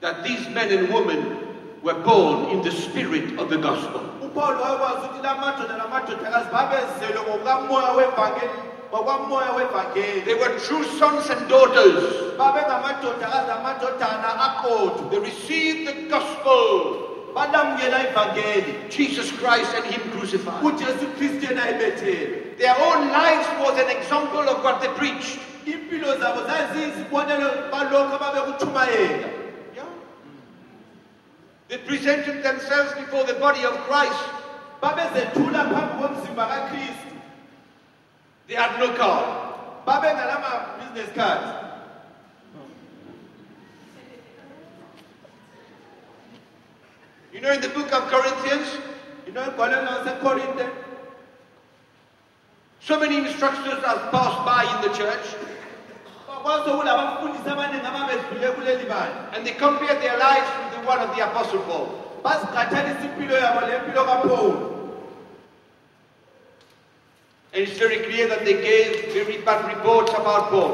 [0.01, 1.39] that these men and women
[1.81, 4.01] were born in the spirit of the gospel.
[4.23, 8.59] upawulo wayekwazi ukuthi la madoda namadodakazi babezelwe ngokukamoya wevangeli
[8.91, 12.03] ngokwamoya wevangeli They were true sons and daughters.
[12.39, 17.09] babengamadodakazi amadodana aqotho They received the gospel,
[18.91, 20.65] Jesus Christ and Him crucified.
[20.65, 25.39] ujesu kristu yena ebethele Their own lives was an example of what they preached.
[25.67, 29.29] Impilo zabo zaziyizibonelo balokhu ababekutshumayela.
[31.69, 34.25] They presented themselves before the body of Christ.
[34.83, 37.17] babezethula phambi komzimba kakristu
[38.47, 39.23] They had no car.
[39.87, 41.49] babengalama-business cards
[47.33, 48.69] You know, in the book of Corinthians,
[49.27, 50.69] inoyigolelo lasekorinte
[52.81, 55.27] so many instructors have passed by in the church
[59.35, 61.87] and they compare their lives with the one of the Apostle Paul.
[62.25, 64.69] baziqathanisa impilo yabo lempilo kapawuli
[67.55, 70.73] And it's very clear that they gave very bad reports about Paul.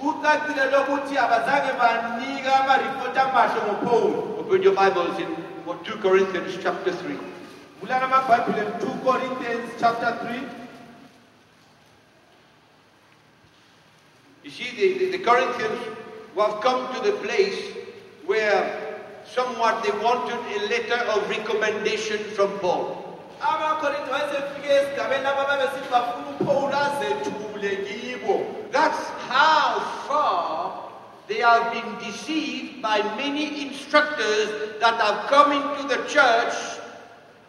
[0.00, 5.26] kucacile lokuthi abazange banika amaripoti amahle ngopawuli Open your Bibles in
[5.66, 7.16] what, 2 Corinthians chapter 3.
[7.80, 10.67] vulana amabhayibhile 2 corinthians chapter 3
[14.48, 15.78] You see, the, the, the Corinthians
[16.32, 17.60] who have come to the place
[18.24, 23.04] where somewhat they wanted a letter of recommendation from Paul.
[23.42, 30.88] abakorinti basefike esigabeni lapho babesithi bafuna upawuli azethule kibo That's how far
[31.28, 36.54] they have been deceived by many instructors that have come into the church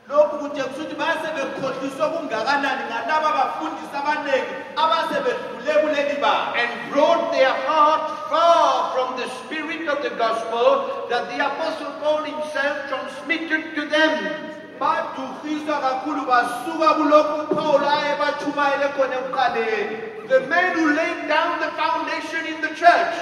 [0.10, 8.06] lokhu kuthe kusuthi basebekhohliswe okungakanani ngalaba bafundisi abaningi abasebedlule kuleli banga and brought their heart
[8.30, 10.68] far from the spirit of the gospel
[11.10, 14.14] that the Apostle Paul himself transmitted to them.
[14.80, 19.98] baduhiswa kakhulu basuka kulokhu ayebatshumayele khona ekuqaleni
[20.30, 23.16] The man who laid down the foundation in the church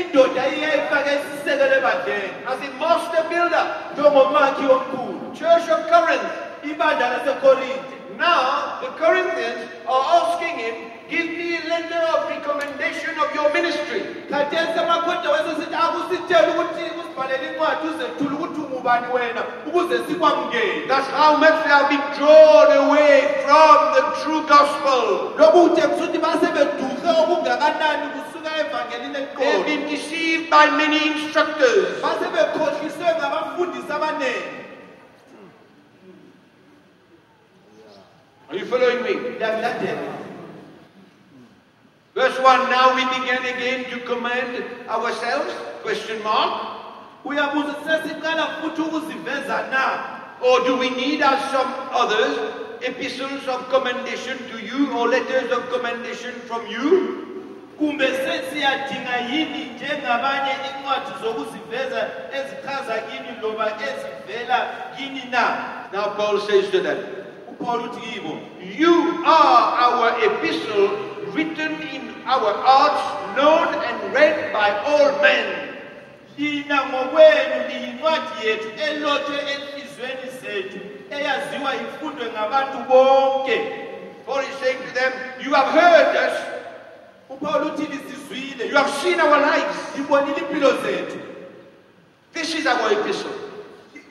[0.00, 6.28] indoda iyayifake isisekelo ebandleni as a master builder, njengomakhi omkhulu Church of Corinth.
[6.70, 10.74] ibandla lasekorinte Now the Corinthians are asking him,
[11.10, 14.00] Give me a letter of recommendation of your ministry.
[14.30, 21.36] khathesi amakhoda wesesithi akusitshela ukuthi usibhalele incwadi uzethula ukuthi ungubani wena ukuze sikwamukele That's how
[21.36, 25.04] much they have been drawn away from the true gospel.
[25.36, 28.06] kusuthi basebeduhe okungakanani
[28.42, 32.02] They've been deceived by many instructors.
[32.02, 34.62] basebekhohliswe ngabafundisi abaningi
[38.50, 39.14] Are you following me?
[42.14, 45.52] Verse 1 Now we begin again to commend ourselves?
[45.82, 46.78] Question mark.
[47.24, 49.84] uyabuza sesiqala futhi ukuziveza na
[50.42, 52.36] Or do we need, as some others,
[52.82, 57.31] epistles of commendation to you or letters of commendation from you?
[57.78, 62.08] Kumbe sesiyadinga yini njengabanye incwadi zokuziveza
[62.38, 65.56] ezichaza kini loba ezivela kini na?
[65.92, 66.98] Now Paul says to them,
[67.50, 68.38] upawulo uthi kibo
[68.78, 70.88] You are our epistle
[71.34, 75.68] written in our hearts, known and read by all men.
[76.38, 80.78] lina ngokwenu liyincwadi yethu elotshwe enhliziyweni zethu
[81.10, 83.60] eyaziwa ifundwe ngabantu bonke.
[84.26, 85.12] Paul is saying to them,
[85.44, 86.36] You have heard us,
[87.34, 88.68] upawulo uthi lisizwile.
[88.68, 89.78] You have seen our lives.
[89.96, 91.18] libonile impilo zethu.
[92.32, 93.32] This is our epistle,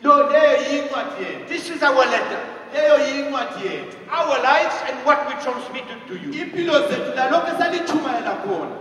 [0.04, 1.48] lo leyo yincwadi yethu.
[1.48, 2.40] This is our letter.
[2.74, 3.98] leyo yincwadi yethu.
[4.12, 6.32] Our lives and what we transmitted to you.
[6.46, 8.78] impilo zethu lalokho esalithumayela khona.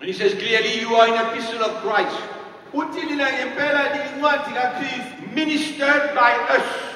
[0.00, 2.16] And he says clearly, You are an epistle of Christ,
[2.74, 5.34] uthi lina ngempela liyincwadi kakristu.
[5.34, 6.91] ministered by us,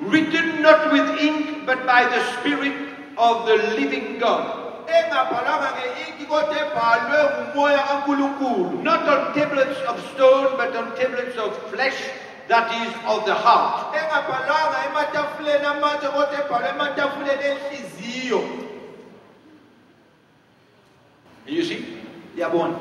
[0.00, 2.74] written not with ink, but by the Spirit
[3.18, 4.62] of the living God.
[4.86, 11.50] engabhalwanga nge-inki kodwa ebhalwe ngumoya kankulunkulu Not on tablets of stone, but on tablets of
[11.70, 11.98] flesh,
[12.48, 13.94] that is of the heart.
[13.96, 17.46] engabhalwanga ematafuleni amatshe kodwa ebhalwe ematafuleni
[21.46, 21.98] You see
[22.36, 22.74] yabona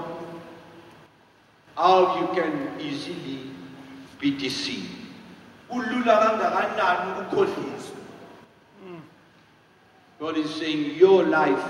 [1.76, 3.55] how you can easily
[4.26, 4.90] be deceived.
[5.70, 7.96] kulula kangakanani ukukhohliswa
[10.20, 11.66] God is saying your life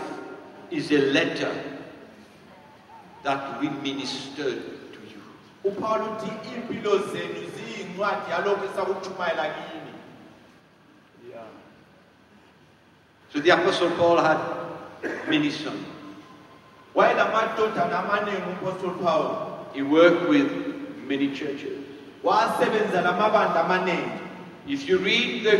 [0.71, 1.51] is a letter
[3.23, 4.61] that we ministered
[4.93, 5.21] to you.
[5.63, 9.75] upawulo uthi iimpilo zenu ziyincwadi yalokho esakuthumayela kini
[13.33, 14.39] So the Apostle Paul had
[15.29, 15.85] many sons.
[16.95, 20.49] wayenamadodana amaningi umpostoli pawulo He worked with
[21.07, 21.84] many churches.
[22.25, 24.19] Wasebenza lamabandla amaningi
[24.67, 25.57] If you read the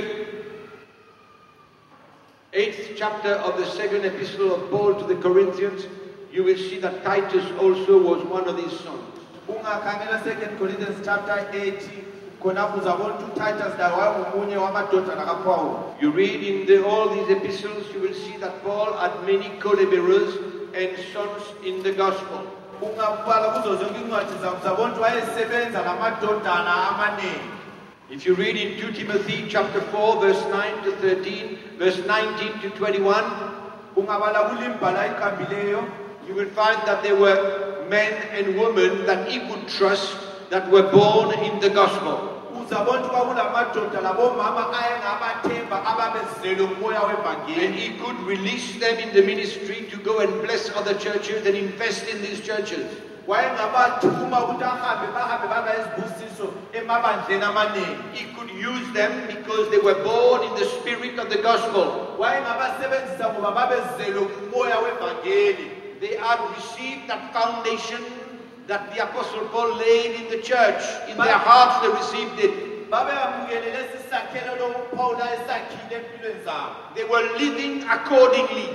[2.53, 5.85] eighth chapter of the second epistle of Paul to the Corinthians,
[6.33, 9.13] you will see that Titus also was one of these sons.
[9.47, 11.89] ungakhangela 2 corinthians chapter 8
[12.41, 17.85] khonapho uzabona ukuthi utitus laye wayengomunye wamadodana kapawulo You read in the, all these epistles,
[17.93, 20.33] you will see that Paul had many co-laborers
[20.73, 22.41] and sons in the gospel.
[22.81, 27.55] Ungabala kuzo zonke incwadi zakho wayesebenza lamadodana amaningi
[28.07, 32.69] If you read in 2 Timothy chapter 4, verse 9 to 13, verse 19 to
[32.77, 33.01] 21,
[33.97, 35.81] ungabala kulimbhala iqambileyo
[36.27, 40.17] you will find that there were men and women that he could trust
[40.49, 42.34] that were born in the gospel.
[42.65, 47.01] Uzabona ukuthi kwakulamadoda labomama ayengabathemba ababezelwe ngumoya
[47.47, 51.55] And he could release them in the ministry to go and bless other churches and
[51.55, 52.85] invest in these churches.
[53.27, 59.99] wayengabathuma ukuthi ahambe bahambe baba izibusiso emabandleni amaningi He could use them because they were
[60.03, 62.15] born in the spirit of the gospel.
[62.19, 68.01] wayengabasebenzisa ngoba babezelwe ngumoya wevangeli They had received that foundation
[68.67, 70.81] that the Apostle Paul laid in the church.
[71.09, 72.89] In their hearts, they received it.
[76.95, 78.69] They were living accordingly.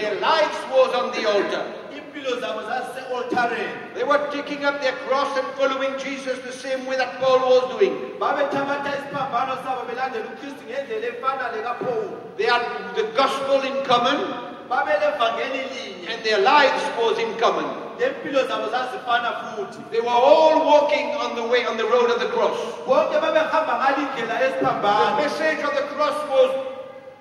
[0.00, 1.64] Their lives was on the altar.
[3.94, 7.78] They were taking up their cross and following Jesus the same way that Paul was
[7.78, 8.18] doing.
[12.36, 12.62] They had
[12.96, 17.66] the gospel in common and their lives was in common.
[17.98, 22.20] lempilo zabo zazifana futhi They were all walking on the way on the road of
[22.20, 22.56] the cross.
[22.86, 24.36] bonke babehamba ngalindlela
[24.82, 26.50] The message of the cross was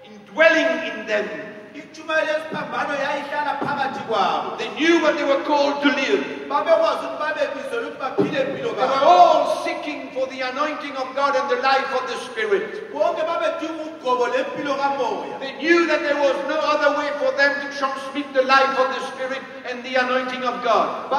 [0.04, 1.55] indwelling in them.
[1.82, 6.22] Itshumayelo yesiphambano yayihlala phakathi kwabo They knew what they were called to live.
[6.50, 11.36] babekwazi ukuthi babebizelwe ukuthi baphile impilo They were all seeking for the anointing of God
[11.40, 12.64] and the life of the Spirit.
[12.94, 17.52] bonke babedinga ugqobo lempilo kamoya They knew that there was no other way for them
[17.62, 21.10] to transmit the life of the Spirit and the anointing of God.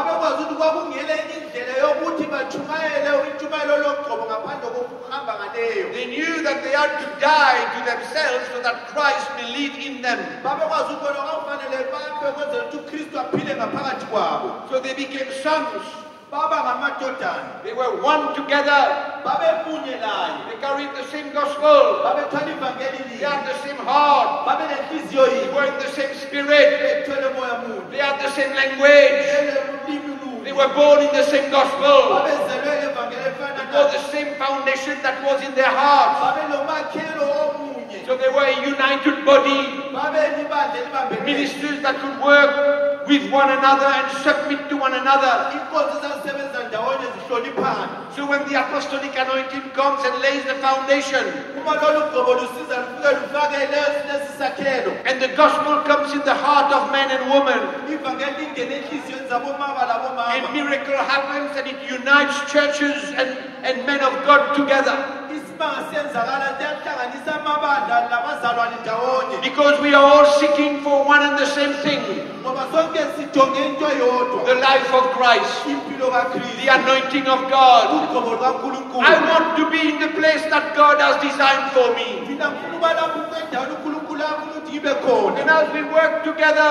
[6.07, 10.19] Knew that they had to die to themselves so that Christ may live in them.
[14.71, 15.83] So they became sons.
[17.63, 18.83] They were one together.
[20.47, 22.03] They carried the same gospel.
[22.03, 24.47] They had the same heart.
[25.11, 27.07] They were in the same spirit.
[27.91, 29.25] They had the same language.
[30.45, 32.23] They were born in the same gospel.
[33.73, 36.21] Babezelwe evangeli efana They were the same foundation that was in their hearts.
[38.07, 39.61] So they were a united body.
[41.25, 45.51] Ministers that could work with one another and submit to one another.
[45.53, 51.25] inkonzo zazisebenza ndawonye zihloniphana So when the apostolic anointing comes and lays the foundation,
[51.61, 56.35] uma lolu gqobo lusiza lufike lufake lesi lesi sakhelo and the gospel comes in the
[56.35, 57.61] heart of men and women,
[57.93, 63.31] ivangeli lingene enhliziyweni zabomama labomama and miracle happens and it unites churches and,
[63.67, 64.97] and men of God together.
[65.37, 71.47] isimanga siyenzakala siyahlanganisa amabandla labazalwane ndawonye Because we are all seeking for one and the
[71.47, 72.01] same thing
[72.43, 73.87] ngoba sonke sijonge into
[74.47, 77.87] the life of Christ, the anointing of God.
[79.03, 82.23] I want to be in the place that God has designed for me.
[82.29, 86.71] mina ngifuna uba lapho endaweni unkulunkulu afuna ukuthi ibe khona And as we work together,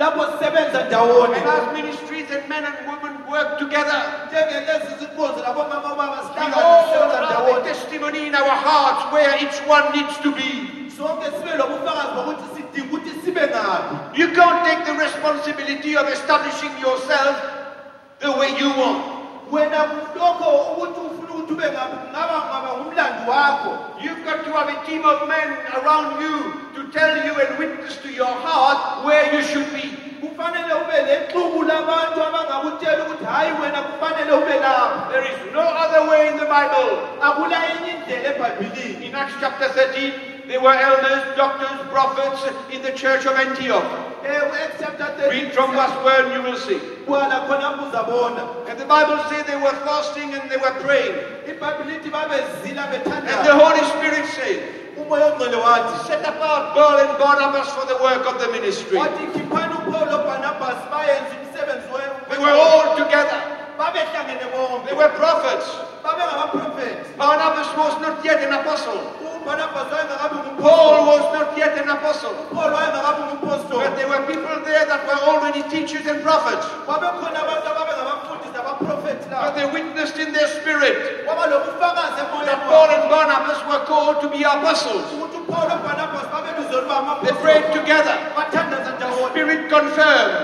[0.00, 5.88] lapho sisebenza ndawonye and as ministries and men and women work together, njengelezi zinkonzo labomama
[5.96, 6.86] baba we all
[7.26, 10.90] have a testimony in our hearts where each one needs to be.
[10.96, 16.72] sonke sibe lobufakazi bokuthi sidinga ukuthi sibe ngaphi You can't take the responsibility of establishing
[16.80, 17.36] yourself
[18.20, 19.04] the way you want.
[19.52, 24.68] wena lokho ukuthi ufuna ukuthi ube ngaphi kungaba ngaba ngumlando wakho You've got to have
[24.68, 25.48] a team of men
[25.78, 26.34] around you
[26.76, 30.07] to tell you and witness to your heart where you should be.
[30.20, 36.02] Kufanele ube lexuku labantu abangakutshela ukuthi hayi wena kufanele ube lapha There is no other
[36.10, 36.90] way in the Bible.
[37.22, 40.12] akula enye indlela ebhayibhilini In Acts chapter 13,
[40.48, 42.40] there were elders, doctors, prophets
[42.72, 43.84] in the church of Antioch.
[44.24, 46.80] Acts chapter Read from verse 1, you will see.
[47.06, 51.14] kwala khona uzabona And the Bible says they were fasting and they were praying.
[51.46, 54.58] ibhayibhili lithi babezila And the bethandaza Holy Spirit said,
[54.98, 58.98] umoya ongcwele wathi Set apart Paul and Barnabas for the work of the ministry.
[58.98, 63.40] wathi khiphani upawulo barnabhasi bayenza umsebenzi we- They were all together.
[64.86, 65.66] They were prophets.
[67.18, 68.98] Barnabas was not yet an apostle.
[70.60, 72.34] Paul was not yet an apostle.
[73.78, 76.66] But there were people there that were already teachers and prophets.
[78.68, 80.96] Babekhona abantu ababengabafundisi abaprofethi But they witnessed in their spirit
[81.26, 85.04] that Paul and Barnabas were called to be apostles.
[85.12, 88.16] ukuthi upawulo lobarnabas babebizwe ukuba They prayed together.
[88.96, 90.34] ndawonye Spirit confirmed.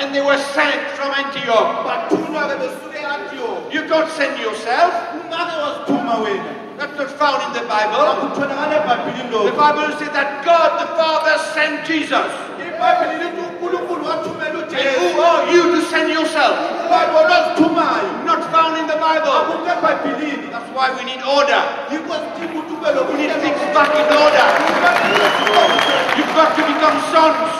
[0.00, 1.84] And they were sent from Antioch.
[1.86, 4.92] bathunywa-ke besuke e-antiyokhi You don't send yourself.
[5.14, 8.02] ungake wazithuma wena That's not found in the Bible.
[8.34, 12.26] The Bible says that God the Father sent Jesus.
[12.74, 16.54] Ibhayibhili lithi unkulunkulu wathumela And who are you to send yourself?
[16.86, 19.32] ubani wona ozithumayo Not found in the Bible.
[19.64, 21.62] That's why we need order.
[21.92, 24.46] yikho sidinga ukuthi ube We need things back in order.
[26.18, 27.50] You've got to become sons.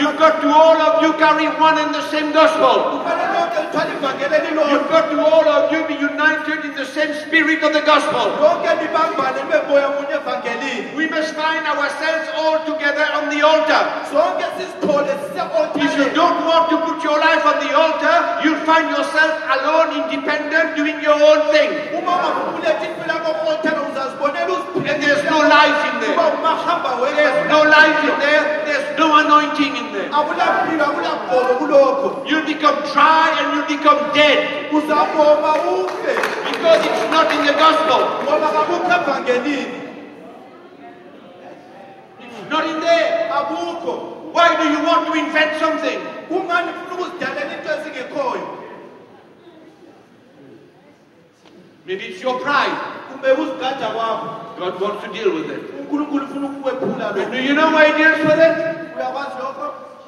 [0.00, 3.02] You've got to all of you carry one and the same gospel.
[4.70, 8.24] You've got to all of you be united in the same spirit of the gospel.
[10.96, 13.82] We must find ourselves all together on the altar.
[15.76, 19.88] If you don't want to put your life on the altar, you'll find yourself alone,
[20.10, 21.70] independent, doing your own thing.
[24.86, 26.16] And there's no life in there.
[27.16, 28.42] There's no life in there.
[28.66, 30.08] There's no anointing in there.
[30.10, 34.38] akulampilo akulagqobo kulokho You'll become dry and you'll become dead
[34.70, 34.88] because
[36.86, 38.00] it's not in the gospel.
[38.24, 39.66] ngoba kakukho evangelini
[42.20, 43.30] It's not in there.
[44.34, 45.98] Why do you want to invent something?
[46.28, 48.46] kungani funa ukuzidalela into ezingekhoyo
[51.86, 52.76] Maybe it's your pride.
[53.12, 54.28] kumbe uzigada kwakho
[54.58, 55.60] God wants to deal with it.
[55.74, 55.88] And
[57.32, 58.56] do you know why He deals with it?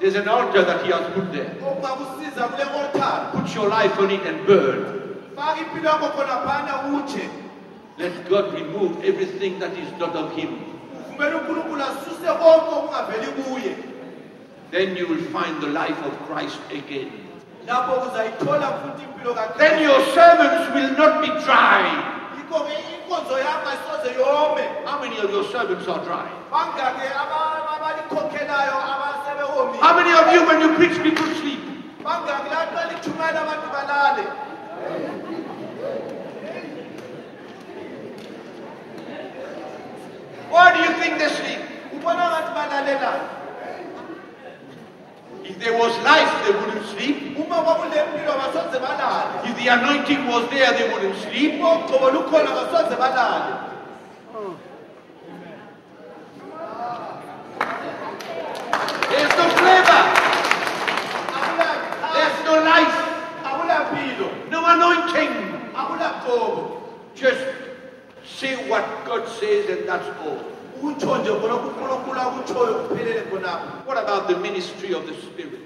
[0.00, 1.50] There's an altar that He has put there.
[1.66, 4.78] okungakusiza kule oltare Put your life on it and burn.
[5.36, 7.28] faka impilo yakho khona phana utshe
[7.98, 10.48] Let God remove everything that is not of Him.
[11.08, 13.74] uvumela unkulunkulu asuse konke okungaveli kuye
[14.70, 17.10] Then you will find the life of Christ again.
[17.66, 21.82] lapho uzayithola futhi impilo Then your sermons will not be dry.
[22.36, 26.28] yikho-ke inkonzo yakho ayisoze yome How many of your servants are dry?
[29.80, 31.60] How many of you, when you preach, people sleep?
[40.50, 41.60] Why do you think they sleep?
[45.44, 47.16] If there was life, they wouldn't sleep.
[49.44, 51.60] If the anointing was there, they wouldn't sleep.
[59.10, 60.02] There's no flavor.
[62.14, 62.96] There's no life.
[64.66, 65.70] Akulampilo No anointing.
[65.74, 66.82] akulagcobo
[67.14, 67.40] Just
[68.24, 70.38] say what God says and that's all.
[70.82, 75.60] ukutsho nje khona kunkulunkulu akutshoyo kuphelele khonapho What about the ministry of the Spirit?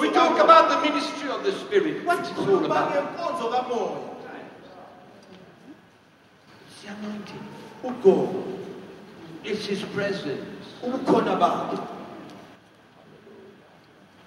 [0.00, 2.04] We talk about the ministry of the Spirit.
[2.04, 2.92] What's it all about?
[6.68, 7.44] It's the anointing.
[7.82, 8.44] ugcobo
[9.44, 10.44] It's His presence.
[10.82, 11.78] ubukhona bakhe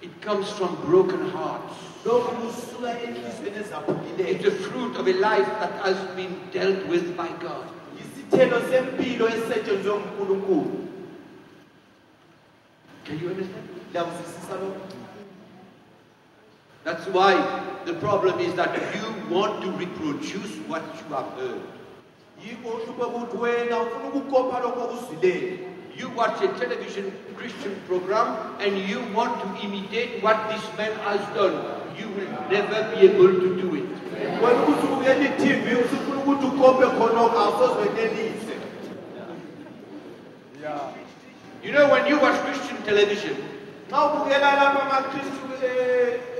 [0.02, 1.74] It comes from broken hearts.
[2.06, 7.06] Lokhu kusuka enhliziyweni ezaphukileyo It's the fruit of a life that has been dealt with
[7.16, 7.64] by God.
[8.00, 10.84] isithelo sempilo esisetshenzwe ngunkulunkulu
[13.04, 13.64] Can you understand?
[16.84, 17.34] That's why
[17.86, 21.62] the problem is that you want to reproduce what you have heard.
[25.98, 28.28] Yikho uhluphe ukuthi wena ufuna ukukopha lokho okuzwileyo You watch a television Christian program
[28.60, 31.54] and you want to imitate what this man has done.
[31.98, 33.88] You will never be able to do it.
[34.42, 38.48] wena ukuthi ubukela i-tv usufuna ukuthi ukophe khonokho awusozwenelise
[41.62, 43.36] You know, when you watch Christian television,
[43.90, 45.44] xa ubukela lapha amakristu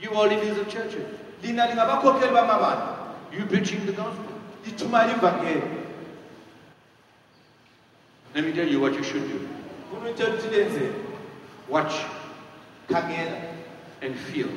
[0.00, 1.06] You all leaders of churches,
[3.32, 4.24] you preaching the gospel.
[8.34, 9.48] Let me tell you what you should do.
[9.90, 10.92] funa into ukuthi
[11.68, 11.94] Watch
[14.02, 14.48] and feel.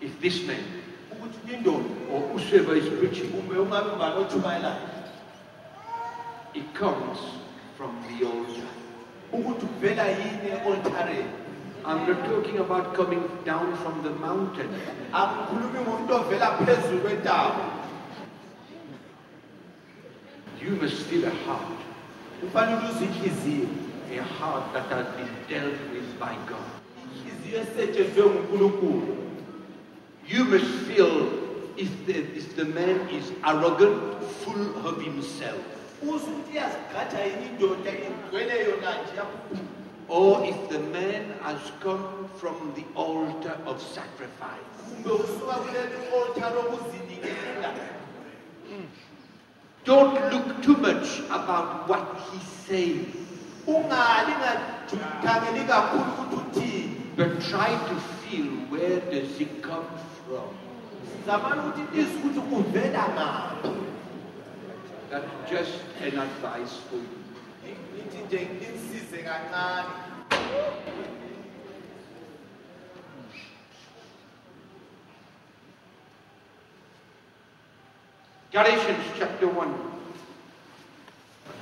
[0.00, 0.64] If this man
[2.10, 4.76] or whosoever is preaching, kumbe ungabe ubani othumayelayo
[6.54, 7.18] it comes
[7.80, 8.68] from the altar.
[9.32, 11.30] ukuthi kuvela yini e-oltareni
[11.82, 14.68] I'm not talking about coming down from the mountain.
[15.14, 17.64] Ah, akukhulumi ngomuntu ovela phezulu kwentaba
[20.62, 21.78] You must feel a heart,
[22.40, 23.66] kufanele uzwe inhliziyo
[24.12, 26.68] a heart that has been dealt with by God.
[27.14, 29.16] inhliziyo esetshenzwe ngunkulunkulu
[30.28, 31.28] You must feel
[31.76, 33.96] if the, if the man is arrogant,
[34.44, 35.64] full of himself,
[36.02, 39.64] uzwe ukuthi iyazigada yini indoda igcweleyo nanje yakhulu
[40.08, 42.04] or if the man has come
[42.40, 44.70] from the altar of sacrifice.
[44.88, 47.70] kumbe usuka kuleli oltar lokuzinikela
[49.84, 53.06] Don't look too much about what he says,
[53.66, 59.88] ungali ngakhangeli kakhulu ukuthi uthini but try to feel where does he come
[60.26, 60.48] from.
[65.10, 67.18] Zamani ukuthi izwe ukuthi kuvela ngaphi That's just an advice for you.
[67.94, 69.88] nithi nje nisize kancane
[78.52, 79.74] Galatians chapter 1.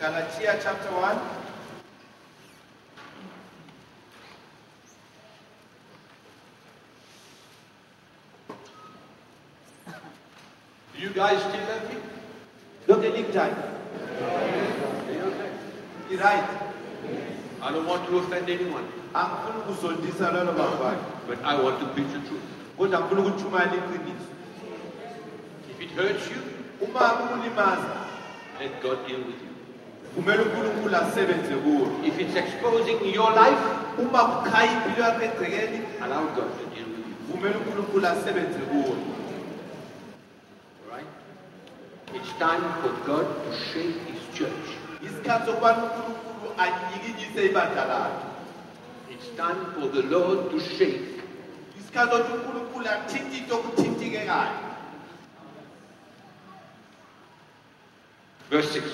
[0.00, 1.18] galatia chapter 1
[10.94, 11.97] Do you guys still love me?
[12.88, 13.54] Lonke likunjani
[16.10, 16.48] i-right
[17.60, 18.84] I don't want to offend anyone,
[19.14, 22.42] angifuni ukuzondisa lolo bafana but I want to preach the truth.
[22.78, 24.28] kodwa ngifuna ukutshumayela iqiniso
[25.70, 26.40] If it hurts you,
[28.60, 29.52] let God deal with you.
[30.14, 33.62] kumele unkulunkulu asebenze kuwo If it's exposing your life,
[33.98, 37.14] uma kukhaya impilo yakho egcekeni allow God to deal with you.
[37.32, 38.94] kumele unkulunkulu asebenze kuwo
[40.84, 41.06] All right?
[42.14, 44.66] It's time for God to shake His church.
[45.02, 48.24] isikhathi sokubana unkulunkulu anyikinyise ibandla lakhe
[49.14, 51.00] It's time for the Lord to shake
[51.80, 54.56] isikhathi sokuthi unkulunkulu athinte into okuthintikekayo
[58.50, 58.86] Verse 6.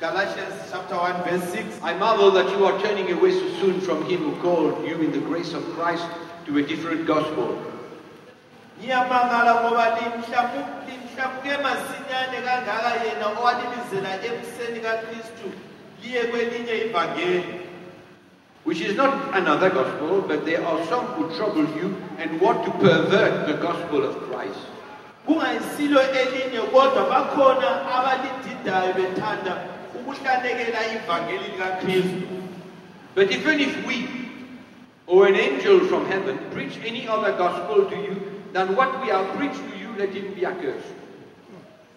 [0.00, 4.04] galatians chapter 1 verse 6 I marvel that you are turning away so soon from
[4.10, 6.06] him who called you in the grace of Christ
[6.46, 7.48] to a different gospel.
[11.24, 15.48] Masinyane kangaka yena owalibizela ebuseni kakristu
[16.02, 17.60] liye kwelinye ivangeli
[18.64, 22.72] Which is not another gospel, but there are some who trouble you and want to
[22.72, 24.60] pervert the gospel of Christ.
[25.26, 29.56] kungayisilo elinye kodwa bakhona abalididayo bethanda
[29.94, 32.26] ukuhlanekela ivangeli likakristu
[33.14, 34.08] But even if we
[35.06, 38.16] or an angel from heaven preach any other gospel to you
[38.52, 40.92] than what we have preached to you, let him be accursed.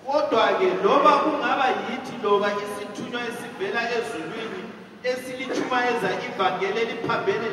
[0.10, 4.62] Kodwa-ke loba kungaba yithi loba isithunywa esivela ezulwini
[5.10, 7.48] esilitshumayeza ivangeli eliphambene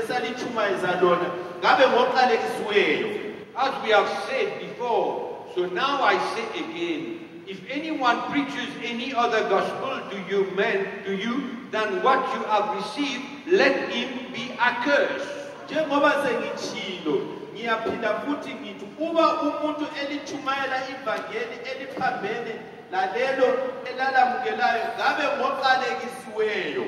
[0.00, 1.28] esalitshumayeza lona
[1.58, 3.08] ngabe ngoqalekisiweyo
[3.54, 9.46] As we have said before, so now I say again, if anyone preaches any other
[9.50, 15.28] gospel to you men, to you, than what you have received, let him be accursed.
[15.66, 17.22] njengoba sengitshilo
[17.54, 22.52] ngiyaphinda futhi ngithi uba umuntu elitshumayela ivangeli eliphambene
[22.92, 23.48] lalelo
[23.90, 26.84] elalamukelayo ngabe ngoqalekisiweyo.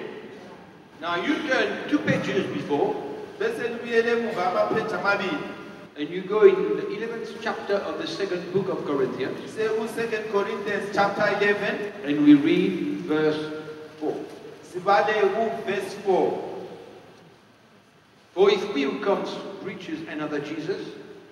[1.01, 2.95] Now you turn two pages before,
[3.39, 5.45] bese libuyele emuva amapheji amabili.
[5.97, 10.91] And you go in the 11th chapter of the second book of Corinthians, seku-2 corinthians
[10.93, 12.73] chapter 11 and we read
[13.07, 13.63] verse
[14.01, 14.13] 4.
[14.75, 16.55] sibale ku-verse 4
[18.35, 19.31] For if we who comes
[19.63, 20.83] preaches another Jesus,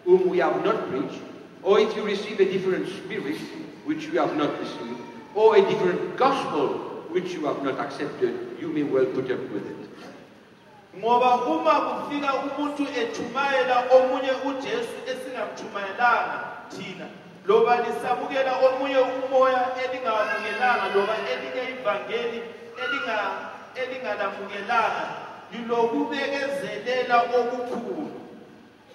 [0.04, 1.22] whom we have not preached,
[1.62, 3.38] or if you receive a different spirit,
[3.84, 5.00] which you have not received,
[5.34, 6.68] or a different gospel,
[7.10, 9.76] which you have not accepted, you may well put up with it.
[11.80, 16.38] kufika umuntu ethumayela omunye ujesu esingamthumayelanga
[16.68, 17.06] thina
[17.46, 19.66] loba lisamukela omunye umoya
[20.94, 22.42] loba elinye ivangeli
[23.74, 25.04] elingalamukelanga
[25.52, 28.21] lilokubekezelela okukhulu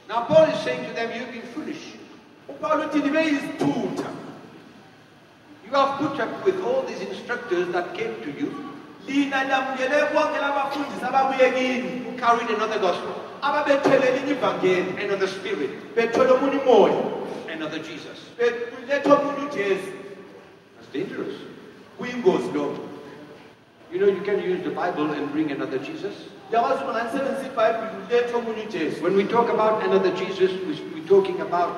[0.08, 1.94] Now Paul is saying to them, you've been foolish.
[2.50, 4.10] uthi libe yizithutha
[5.66, 8.50] You have put up with all these instructors that came to you,
[9.06, 15.72] lina lamukele bonke labafundisi ababuye kini who carried another gospel, ababethwele elinye ivangeli another spirit,
[15.96, 16.96] bethwele omunye umoya.
[17.52, 18.18] Another Jesus.
[18.38, 19.92] beletha omunye ujesu.
[20.76, 21.36] That's dangerous.
[22.00, 26.14] You know, you can use the Bible and bring another Jesus.
[26.52, 31.08] Uyakwazi ukuthi nganisebenzisa ibhayibhile ulethe omunye ujesu When we talk about another Jesus, we- we're
[31.16, 31.74] talking about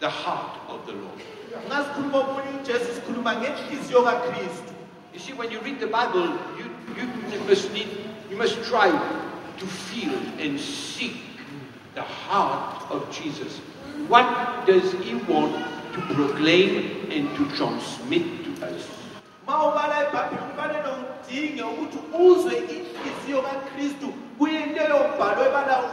[0.00, 1.20] the heart of the Lord.
[1.68, 4.72] nxa sikhuluma omunye ujesu sikhuluma ngenhliziyo kakristu
[5.14, 6.26] You see, when you read the Bible,
[6.58, 7.88] you, you, you must need,
[8.30, 8.88] you must try
[9.60, 11.16] to feel and seek
[11.94, 13.60] the heart of Jesus.
[14.08, 14.24] What
[14.66, 15.52] does he want
[15.94, 16.72] to proclaim
[17.12, 18.88] and to transmit to us?
[23.02, 24.82] Ma ubala ibhayibhile kufanele udinge ukuthi uzwe inhliziyo kakristu kuyinto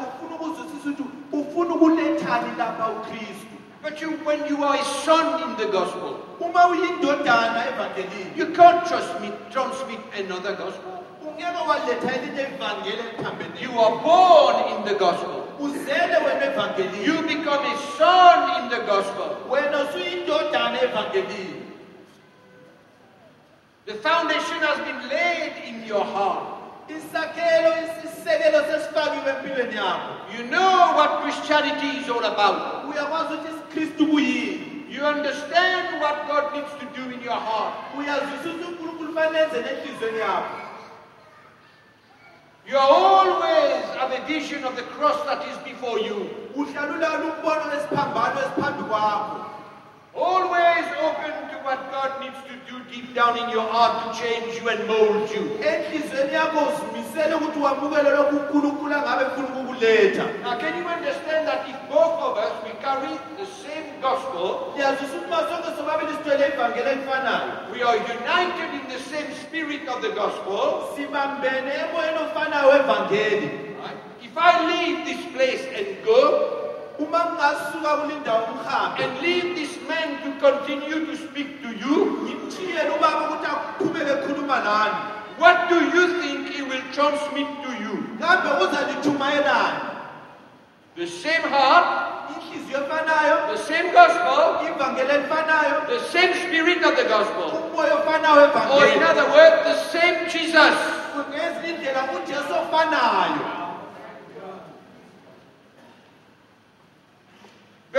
[0.03, 3.45] ufuna ukuzwisisa ukuthi ufuna ukuletha uthani lapha ukristu
[3.82, 8.86] But you, when you are a son in the gospel, uma uyindodana evangelini you can't
[8.86, 10.99] transmit, transmit another gospel.
[11.28, 15.43] ungeke waletha elinye ivangeli eliphambene You are born in the gospel.
[15.60, 19.38] uzele wena evangelini You become a son in the gospel.
[19.49, 21.64] wena usuyindodana evangelini
[23.86, 26.59] The foundation has been laid in your heart.
[26.97, 32.85] Isakhelo isisekelo sesifakiwe empilweni yakho You know what Christianity is all about.
[32.89, 37.73] uyakwazi ukuthi isikristu kuyini You understand what God needs to do in your heart.
[37.99, 40.55] uyazwisisa unkulunkulu fanele enze nenhliziyweni yakho
[42.67, 46.29] You always have a vision of the cross that is before you.
[50.16, 54.60] Always open to what God needs to do deep down in your heart to change
[54.60, 55.43] you and mold you.
[55.64, 61.62] enhliziyweni yakho uzimisele ukuthi wamukele lokhu unkulunkulu angabe funa ukukuletha Now, can you understand that
[61.70, 66.89] if both of us we carry the same gospel, liyazwisa ukuba sonke sobabili sithwele ivangeli
[66.89, 70.62] elifanayo we are united in the same spirit of the gospel.
[70.95, 73.49] sibambene emoyeni ofanayo wevangeli
[73.84, 73.97] Right?
[74.24, 76.20] If I leave this place and go
[76.99, 82.89] uma ngingasuka kulindawo umhambe and leave this man to continue to speak to you, ngimthiyele
[82.97, 87.95] ubaba ukuthi aqhubeke ekhuluma nani what do you think he will transmit to you?
[90.95, 94.59] The same heart, the same gospel,
[95.87, 97.71] the same spirit of the gospel.
[97.73, 100.99] Or in other words, the same Jesus.
[101.19, 103.45] ngezinye indlela ujesu ofanayo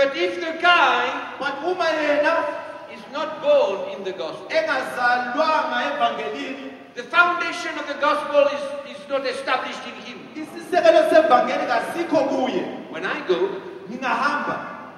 [0.01, 2.41] But if the guy but uma yena
[2.91, 4.47] is not born in the gospel,
[6.95, 10.17] the foundation of the gospel is, is not established in him.
[10.33, 13.61] isisekelo sevangeli kasikho kuye When I go,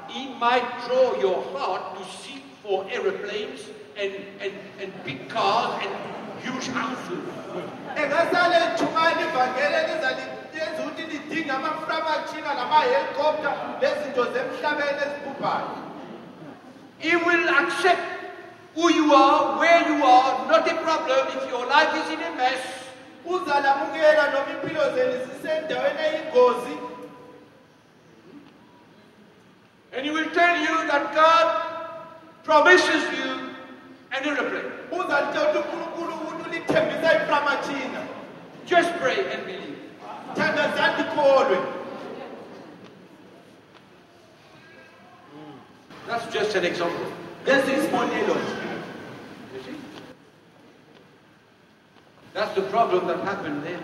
[0.08, 3.60] he might draw your heart to seek for aeroplanes
[3.98, 5.92] and, and, and big cars and
[6.46, 7.20] huge houses.
[10.62, 13.52] Engasale ethumani ivangeli elizaliyenza ukuthi lidinge amaframachina lamahelikopta
[13.82, 15.78] lezinto zemhlabeni eziphuphayo
[17.00, 18.02] He will accept
[18.76, 22.36] who you are, where you are, not a problem if your life is in a
[22.38, 22.62] mess.
[23.26, 26.78] uzalamukela noma impilo zenu zisendaweni eyingozi
[29.96, 31.48] And he will tell you that God
[32.44, 33.30] promises you
[34.12, 34.72] an aeroplane.
[34.92, 38.02] uzalitshela ukuthi unkulunkulu ukuthi ulithembisa iframachina
[38.66, 39.73] Just pray and believe.
[46.08, 47.06] That's just an example.
[47.46, 48.64] lesi isibonelo nje
[49.54, 49.76] You see?
[52.34, 53.80] That's the problem that happened there.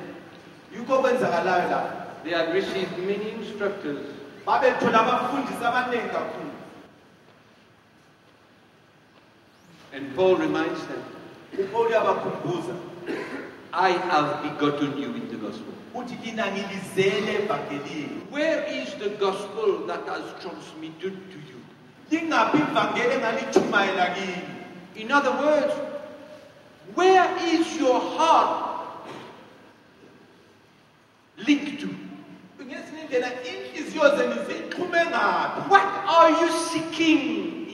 [0.73, 4.05] yikho okwenzakalayo lapho They had received many instructors,
[4.45, 6.51] babethola abafundisi abaningi kakhulu.
[9.93, 11.03] And Paul reminds them,
[11.73, 12.75] uyabakhumbuza
[13.81, 15.73] I have begotten you in the gospel.
[15.95, 21.59] uthi lina ngilizele evangelini Where is the gospel that has transmitted to you?
[22.11, 24.37] lingaphi ivangeli engalithumayela kini
[24.95, 25.73] In other words,
[26.95, 28.65] where is your heart
[31.47, 31.87] linked to?
[32.65, 37.21] ngezinye indlela inhliziyo zenu zixhume ngaphi What are you seeking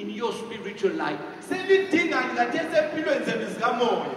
[0.01, 1.19] in your spiritual life?
[1.49, 4.15] selidingani kathesi empilweni zenu zikamoya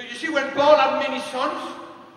[0.00, 1.60] So you see, when Paul had many sons,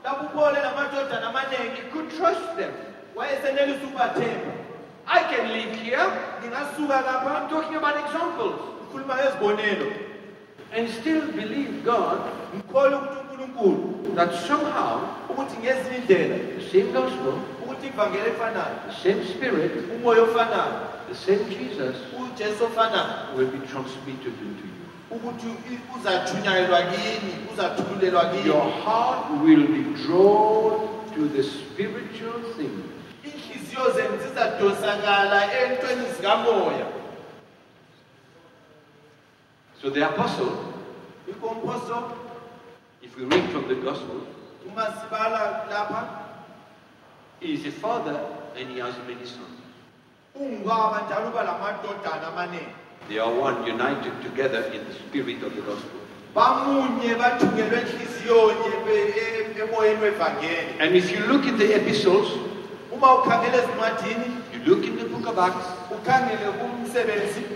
[0.05, 2.71] lapho uphole namadodana amaningi he could trust them.
[3.13, 4.53] wayesenelisa ukubathemba
[5.05, 5.99] I can live here.
[5.99, 8.57] I'm talking about examples.
[10.71, 12.21] And still believe God
[12.55, 18.95] ngikholwa ukuthi unkulunkulu that somehow ukuthi ngezinye indlela the same gospel, ukuthi ivangeli efanayo the
[18.95, 19.71] same spirit,
[21.09, 21.95] the same Jesus
[23.35, 24.82] will be transmitted into you.
[25.15, 30.79] Ukuthi i- uzathunyayelwa kini uzathululelwa Your heart will be drawn
[31.15, 32.83] to the spiritual things.
[33.23, 36.85] inhliziyo zenu zizadosakala entweni zikamoya
[39.81, 40.73] So the apostle,
[43.01, 44.21] if we read from the gospel,
[44.65, 46.07] uma sibala lapha
[47.41, 48.17] he is a father
[48.55, 49.59] and he has many sons.
[53.09, 55.61] Ungubaba njalo uba lamadodana amaningi They are one, united together in the spirit of the
[55.61, 55.99] gospel.
[56.35, 60.79] bamunye bathungelwe enhliziyonye be- emoyeni wevangeli.
[60.79, 62.27] And if you look in the epistles,
[62.91, 65.67] uma ukhangele ezincwadini you look in the book of Acts,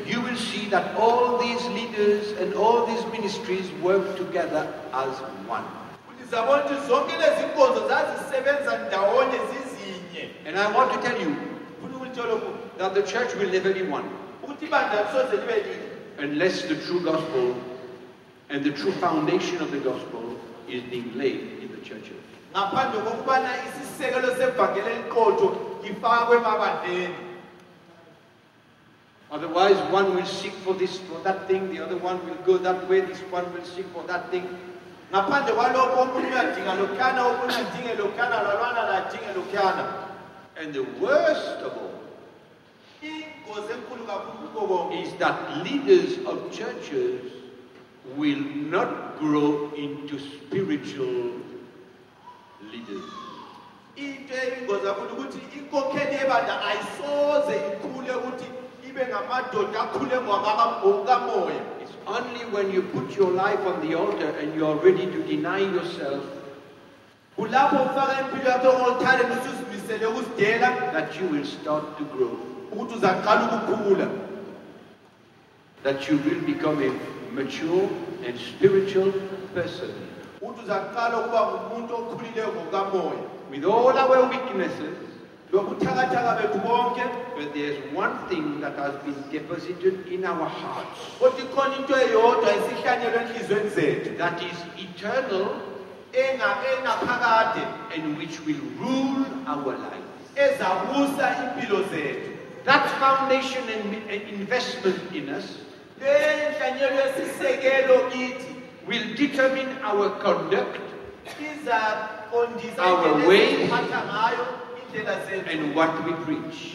[0.05, 5.13] you will see that all these leaders and all these ministries work together as
[5.47, 5.63] one.
[6.27, 9.97] uzabona ukuthi zonke lezi nkonzo zazisebenza ndawonye zizinye.
[10.13, 11.35] Linye And I want to tell you
[11.81, 14.03] funa ukulitshela lokhu that the church will never be one
[14.57, 15.87] ukuthi ibandla lisoze libe linye
[16.19, 17.55] unless the true gospel
[18.49, 20.35] and the true foundation of the gospel
[20.67, 22.17] is being laid in the churches.
[22.53, 27.15] ngaphandle kokubana isisekelo sevangeli eliqotho lifakwe emabandleni
[29.29, 32.87] Otherwise, one will seek for this, for that thing, the other one will go that
[32.87, 34.47] way, this one will seek for that thing.
[35.11, 39.85] ngaphandle kwalokho omunye uyadinga lokhuyana omunye adinge lokhuyana lalwana ladinge lokhuyana
[40.59, 41.87] And the worst of all
[42.96, 42.96] ingozi enkulu kakhulu kuko konke
[44.93, 47.21] is that leaders of churches
[48.15, 48.39] will
[48.75, 51.31] not grow into spiritual
[52.71, 53.03] leaders.
[53.97, 58.45] into eyingozi kakhulu ukuthi inkokheli yebandla ayisoze ikhule ukuthi
[58.89, 60.81] ibe ngamadoda akhule ngokaka-
[61.81, 65.19] It's only when you put your life on the altar and you are ready to
[65.23, 66.23] deny yourself
[67.35, 72.37] kulapho ufaka impilo yakho olthareni usuzimisele ukusidela that you will start to grow,
[72.71, 74.07] ukuthi uzaqala ukukhula
[75.83, 76.91] that you will become a
[77.33, 77.89] mature
[78.25, 79.11] and spiritual
[79.53, 79.93] person.
[80.41, 84.97] ukuthi uzaqala ukuba ngumuntu okhulileyo ngokukamoya With all our weaknesses,
[85.53, 87.03] lobuthakathaka bethu bonke
[87.37, 90.99] but there's one thing that has been deposited in our hearts.
[91.19, 94.17] Kodwa ikhona into eyodwa esihlanyelwe enhliziyweni zethu.
[94.17, 95.61] That is eternal
[96.11, 97.63] engaphakade
[97.95, 100.07] and which will rule our lives.
[100.35, 102.36] ezabusa impilo zethu
[102.67, 105.55] That foundation and investment in us
[108.87, 110.81] will determine our conduct
[112.77, 113.69] Our zethu
[115.53, 116.73] and what we preach.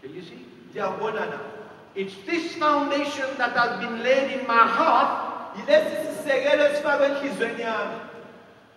[0.00, 0.46] Can you see?
[1.94, 5.56] It's this foundation that has been laid in my heart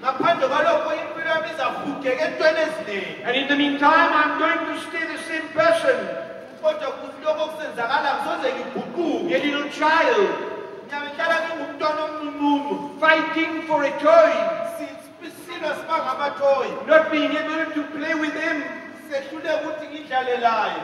[0.00, 3.24] ngaphandle kwalokho impilo yami izahugeka entweni eziningi.
[3.24, 5.98] And in the meantime, I'm going to stay the same person,
[6.62, 9.34] kodwa kulokho kusenzakala ngisoze ngiguquke.
[9.34, 10.30] A little child,
[10.86, 14.32] ngiyabehlala ngingumntwana omncunumu fighting for a toy,
[15.46, 18.62] silwa siba ngabathoyi not being able to play with him.
[19.10, 20.82] sehluleka ukuthi ngidlale laye.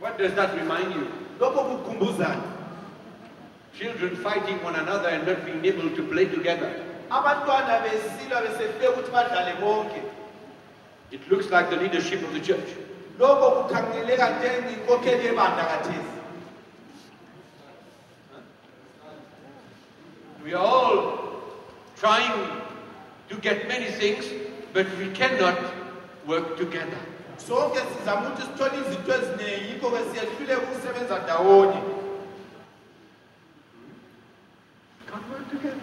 [0.00, 1.06] What does that remind you?
[3.78, 6.70] Children fighting one another and not being able to play together.
[7.10, 10.00] abantwana besilwa besehluleka ukuthi badlale bonke
[11.10, 12.68] It looks like the leadership of the church.
[13.18, 16.12] lokho kukhangeleka njengenkokheli yebandla kathesi
[20.44, 20.96] We are all
[21.96, 22.32] trying
[23.28, 24.24] to get many things,
[24.72, 25.58] but we cannot
[26.26, 26.98] work together.
[27.38, 31.80] sonke sizama ukuthi sithole izinto eziningi yikho-ke siyehluleka ukusebenza ndawonye
[35.10, 35.74] Can't work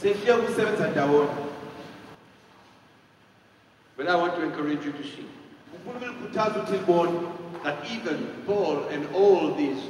[0.00, 0.20] together.
[0.24, 1.28] siyehluleka ukusebenza ndawonye
[3.96, 5.26] But I want to encourage you to see.
[5.74, 7.18] Ufuna ukulikhuthaza ukuthi libone
[7.64, 9.82] that even Paul and all these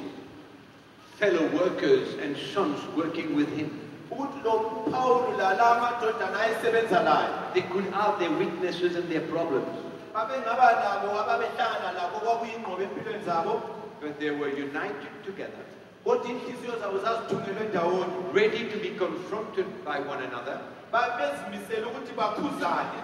[1.18, 3.68] fellow workers and sons working with him,
[4.10, 9.68] ukuthi lo phawuli lala amadodana ayesebenza layo they could have their weaknesses and their problems,
[10.14, 13.60] babengaba nabo ababehlangana labo kwakuyingqobo empilweni zabo.
[14.00, 15.64] But they were united together,
[16.04, 20.58] kodwa inhliziyo zabo zazithungelwe ndawonye ready to be confronted by one another,
[20.92, 23.02] babezimisele ukuthi bakhuzane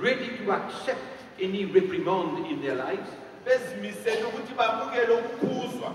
[0.00, 1.00] ready to accept
[1.40, 3.10] any reprimand in their lives,
[3.44, 5.92] bezimisele ukuthi bamukele ukukhuzwa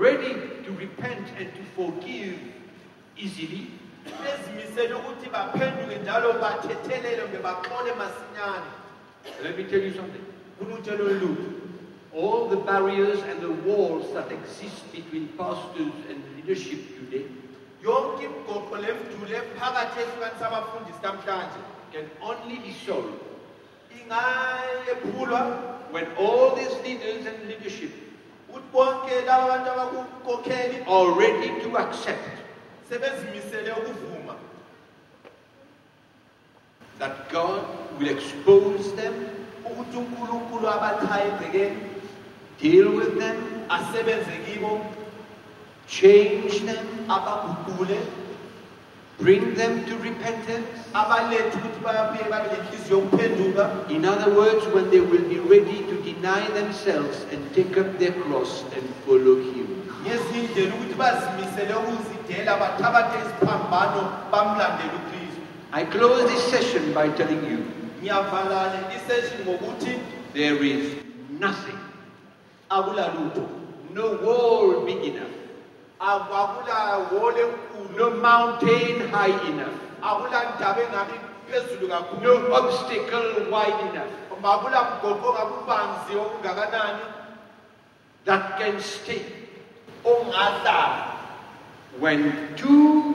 [0.00, 0.34] ready
[0.64, 2.38] to repent and to forgive
[3.16, 3.66] easily,
[4.22, 8.70] bezimisele ukuthi baphenduke njalo bathethelele kumbe baxole masinyane.
[9.42, 10.24] Let me tell you something.
[10.58, 11.08] kulutshelo
[12.14, 17.26] All the barriers and the walls that exist between pastors and leadership today.
[17.82, 21.60] Yonke imigoqo lemiduli ephakathi ehlukanisa abafundisi namhlanje.
[21.92, 23.14] Can only be solved
[23.98, 25.42] ingayephulwa
[25.90, 27.92] when all these leaders and leadership
[28.50, 32.42] ukuthi bonke laba bantu abakukokheli are ready to accept
[32.88, 34.36] sebezimisele ukuvuma.
[36.98, 37.66] that God
[37.98, 39.14] will expose them,
[39.64, 41.93] ukuthi unkulunkulu abachaye egcekeni
[42.60, 43.36] deal with them,
[43.68, 44.80] asebenze kibo
[45.86, 47.98] change them, abaguqule
[49.18, 50.66] bring them to repentance.
[50.94, 53.90] abaletha ukuthi babuye babe lenhliziyo yokuphenduka.
[53.90, 58.12] In other words, when they will be ready to deny themselves and take up their
[58.22, 59.66] cross and follow Him.
[60.04, 64.02] ngezindlela ukuthi bazimisele ukuzidela bathabathe isiphambano
[64.32, 65.40] bamlandele ukristu.
[65.72, 67.60] I close this session by telling you
[68.00, 69.98] ngiyavalane isession ngokuthi
[70.34, 70.84] there is
[71.40, 71.78] nothing,
[72.76, 73.44] akulalutho
[73.94, 75.34] no wall big enough,
[76.00, 76.78] akula
[77.12, 81.16] wole enkulu no mountain high enough, akula ndaba engabi
[81.50, 82.20] phezulu kakhulu.
[82.22, 84.12] No obstacle wide enough.
[84.42, 87.04] Makula mgoqo ongabubanzi okungakanani?
[88.24, 89.22] That can stay.
[90.04, 91.16] Ongahlala
[91.98, 93.14] when two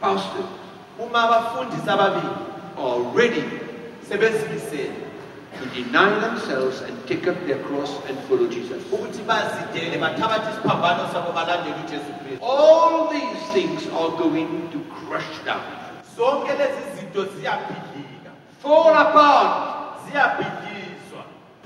[0.00, 0.44] pastors
[0.98, 2.34] uma abafundisi ababili
[2.76, 3.44] are ready
[4.08, 4.92] sebezimisele
[5.58, 8.82] to deny themselves and take up their cross and follow Jesus.
[8.92, 12.44] ukuthi bazidele bathabathe isiphambano sabo balandele ujesu kristu.
[12.44, 15.62] All these things are going to crush down,
[16.16, 18.30] zonke lezi zinto ziyabhidlika.
[18.62, 19.72] Fall apart.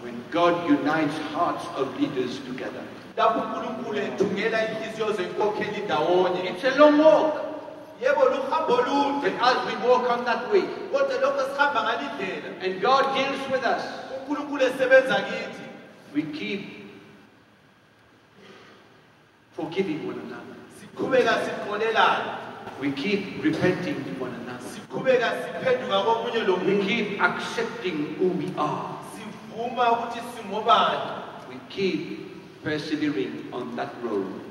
[0.03, 2.82] When God unites hearts of leaders together.
[3.16, 6.51] lapho unkulunkulu ethungela inhliziyo zenkokheli ndawonye.
[6.51, 7.34] It's a long walk,
[8.01, 13.65] but as we walk on that way kodwa lokho sihamba ngalindlela and God deals with
[13.65, 13.83] us,
[14.19, 15.65] unkulunkulu esebenza kithi
[16.15, 16.61] we keep
[19.57, 20.43] forgiving one another.
[22.81, 24.65] We keep repenting to one another.
[24.69, 28.99] siqhubeka siphenduka komunye We keep accepting who we are.
[29.15, 34.47] sivuma ukuthi singobani We keep persevering on that road.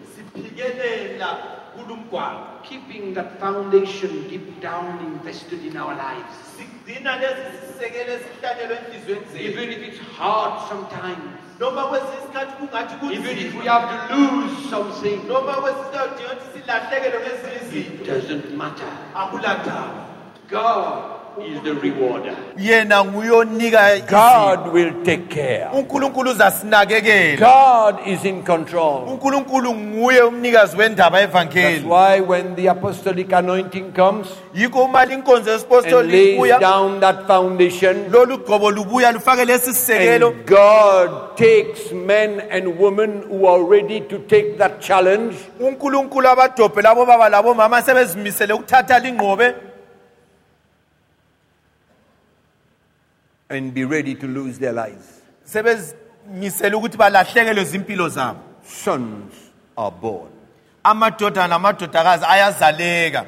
[1.79, 6.33] Siphikelela Keeping that foundation deep down invested in our lives.
[6.57, 11.25] sigcina lesi sisekelo esihlanyelwe enhliziyweni zethu Even if it's hard sometimes.
[11.59, 15.17] noma kwesinye isikhathi kungathi Even if we kunzima have to lose something.
[15.27, 18.91] noma kwesinye isikhathi udinga ukuthi silahlekelwe ngezinye It izinto doesn't matter.
[19.15, 20.05] akulandaba
[20.49, 21.03] God
[21.41, 22.35] is the rewarder.
[22.57, 25.69] yena nguyonika God will take care.
[25.73, 27.39] unkulunkulu uzasinakekela.
[27.39, 29.03] God is in control.
[29.07, 35.51] unkulunkulu nguye umnikazi wendaba That's evangeli why when the apostolic anointing comes yikho uma linkonzo
[35.51, 40.27] and yesipostoli lays libuya down that foundation, lolu gqobo lubuya lufake lesi sisekelo.
[40.31, 46.81] and God takes men and women who are ready to take that challenge, unkulunkulu abadobhe
[46.81, 49.53] labo baba labo mama sebezimisele ukuthatha lingqobe
[53.49, 55.21] and be ready to lose their lives.
[55.45, 59.33] sebezimisele ukuthi balahlekelwe zimpilo zabo Sons
[59.77, 60.29] are born.
[60.83, 63.25] amadodana namadodakazi ayazaleka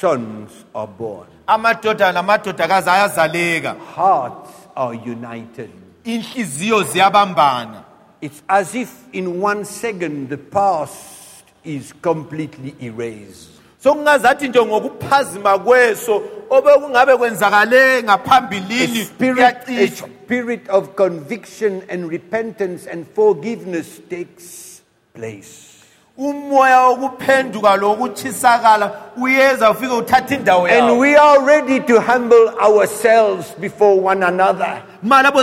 [0.00, 1.26] Sons are born.
[1.46, 5.70] amadodana namadodakazi ayazaleka Hearts are united.
[6.04, 7.84] inhliziyo ziyabambana
[8.20, 13.53] It's as if in one second the past is completely erased.
[13.84, 22.90] Sokungazathi nje ngokuphazima kweso obekungabe kwenzakale ngaphambilini spirit, a kuyacishwa spirit of conviction and repentance
[22.92, 24.80] and forgiveness takes
[25.14, 25.73] place.
[26.18, 29.92] Umoya wokuphenduka lokutshisakala uyeza ufike
[30.34, 30.98] indawo And yawo.
[31.00, 34.82] we are ready to humble ourselves before one another.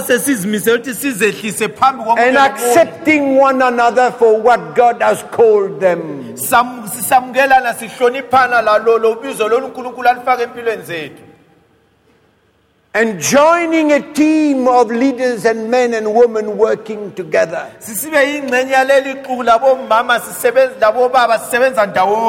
[0.02, 6.38] Sesizimisele ukuthi sizehlise phambi komunye and accepting one another for what God has called them.
[6.38, 11.22] Sam- sisamukelana sihloniphana lalo lo bizo lolu unkulunkulu alifake empilweni zethu
[12.94, 17.72] And joining a team of leaders and men and women working together.
[17.80, 21.84] sisibe yingxenye yaleli xuku labomama sisebenza labobaba sisebenza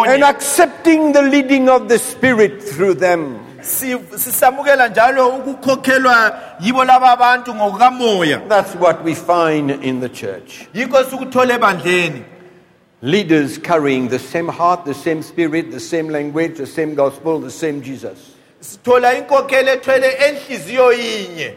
[0.07, 3.41] And accepting the leading of the Spirit through them.
[3.61, 10.69] Si- sisamukela njalo ukukhokhelwa yibo laba abantu ngokukamoya That's what we find in the church.
[10.75, 12.23] yikho sikuthola ebandleni
[13.03, 17.51] Leaders carrying the same heart, the same spirit, the same language, the same gospel, the
[17.51, 18.32] same Jesus.
[18.63, 21.55] Sithola inkokhelo ethwele enhliziyo yinye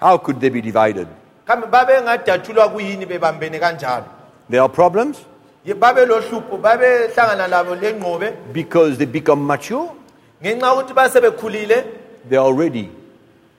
[0.00, 1.06] How could they be divided?
[1.46, 4.04] kambe babengadatshulwa kuyini bebambene kanjalo
[4.50, 5.16] There are problems
[5.64, 9.90] Ye- babe lohlupho babehlangana labo lengqobe because they become mature.
[10.42, 11.84] ngenxa yokuthi basebekhulile
[12.28, 12.88] They are ready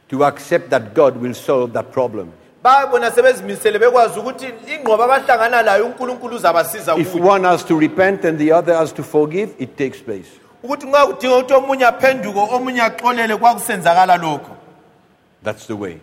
[0.10, 2.32] to accept that God will solve that problem.
[2.64, 4.48] babona sebezimisele bekwazi ukuthi
[4.94, 9.50] abahlangana layo unkulunkulu uzabasiza If one has to repent and the other has to forgive,
[9.60, 10.28] it takes place.
[10.64, 14.56] Ukuthi nxa kudinga ukuthi omunye aphenduke omunye axolele kwakusenzakala lokho
[15.44, 15.98] That's the way.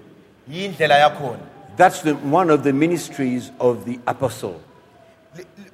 [0.50, 1.38] yindlela yakhona
[1.76, 4.60] That's the, one of the ministries of the apostle.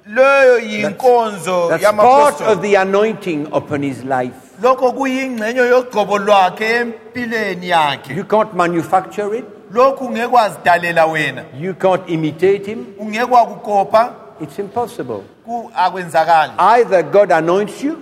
[0.07, 4.35] leyo yinkonzo That's part of yamapostoli the anointing upon his life.
[4.61, 9.45] lokho kuyingxenye yogcobo lwakhe empilweni yakhe You can't manufacture it.
[9.71, 12.85] lokhu ungeke wazidalela wena You can't imitate him.
[12.99, 15.23] ungeke wakukopa It's impossible.
[15.45, 17.97] ku- akwenzakali Either God anoints you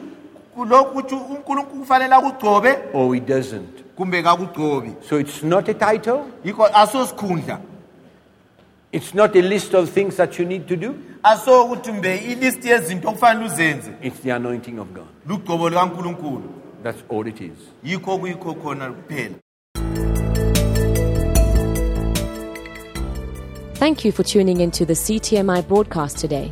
[0.56, 3.84] kulokhu ukuthi unkulunkulu kufanele akugcobe or he doesn't.
[3.95, 7.60] kumbe kakugcobi So it's not a title, yikho asosikhundla
[8.91, 12.70] it's not a list of things that you need to do, aso ukuthi mbe ilisti
[12.70, 15.08] yezinto okufanele uzenze it's the anointing of God.
[15.28, 16.49] lugcobo likankulunkulu
[16.84, 17.58] That's all it is.
[17.84, 19.36] yikho kuyikho khona kuphela
[23.74, 26.51] Thank you for tuning into the CTMI broadcast today.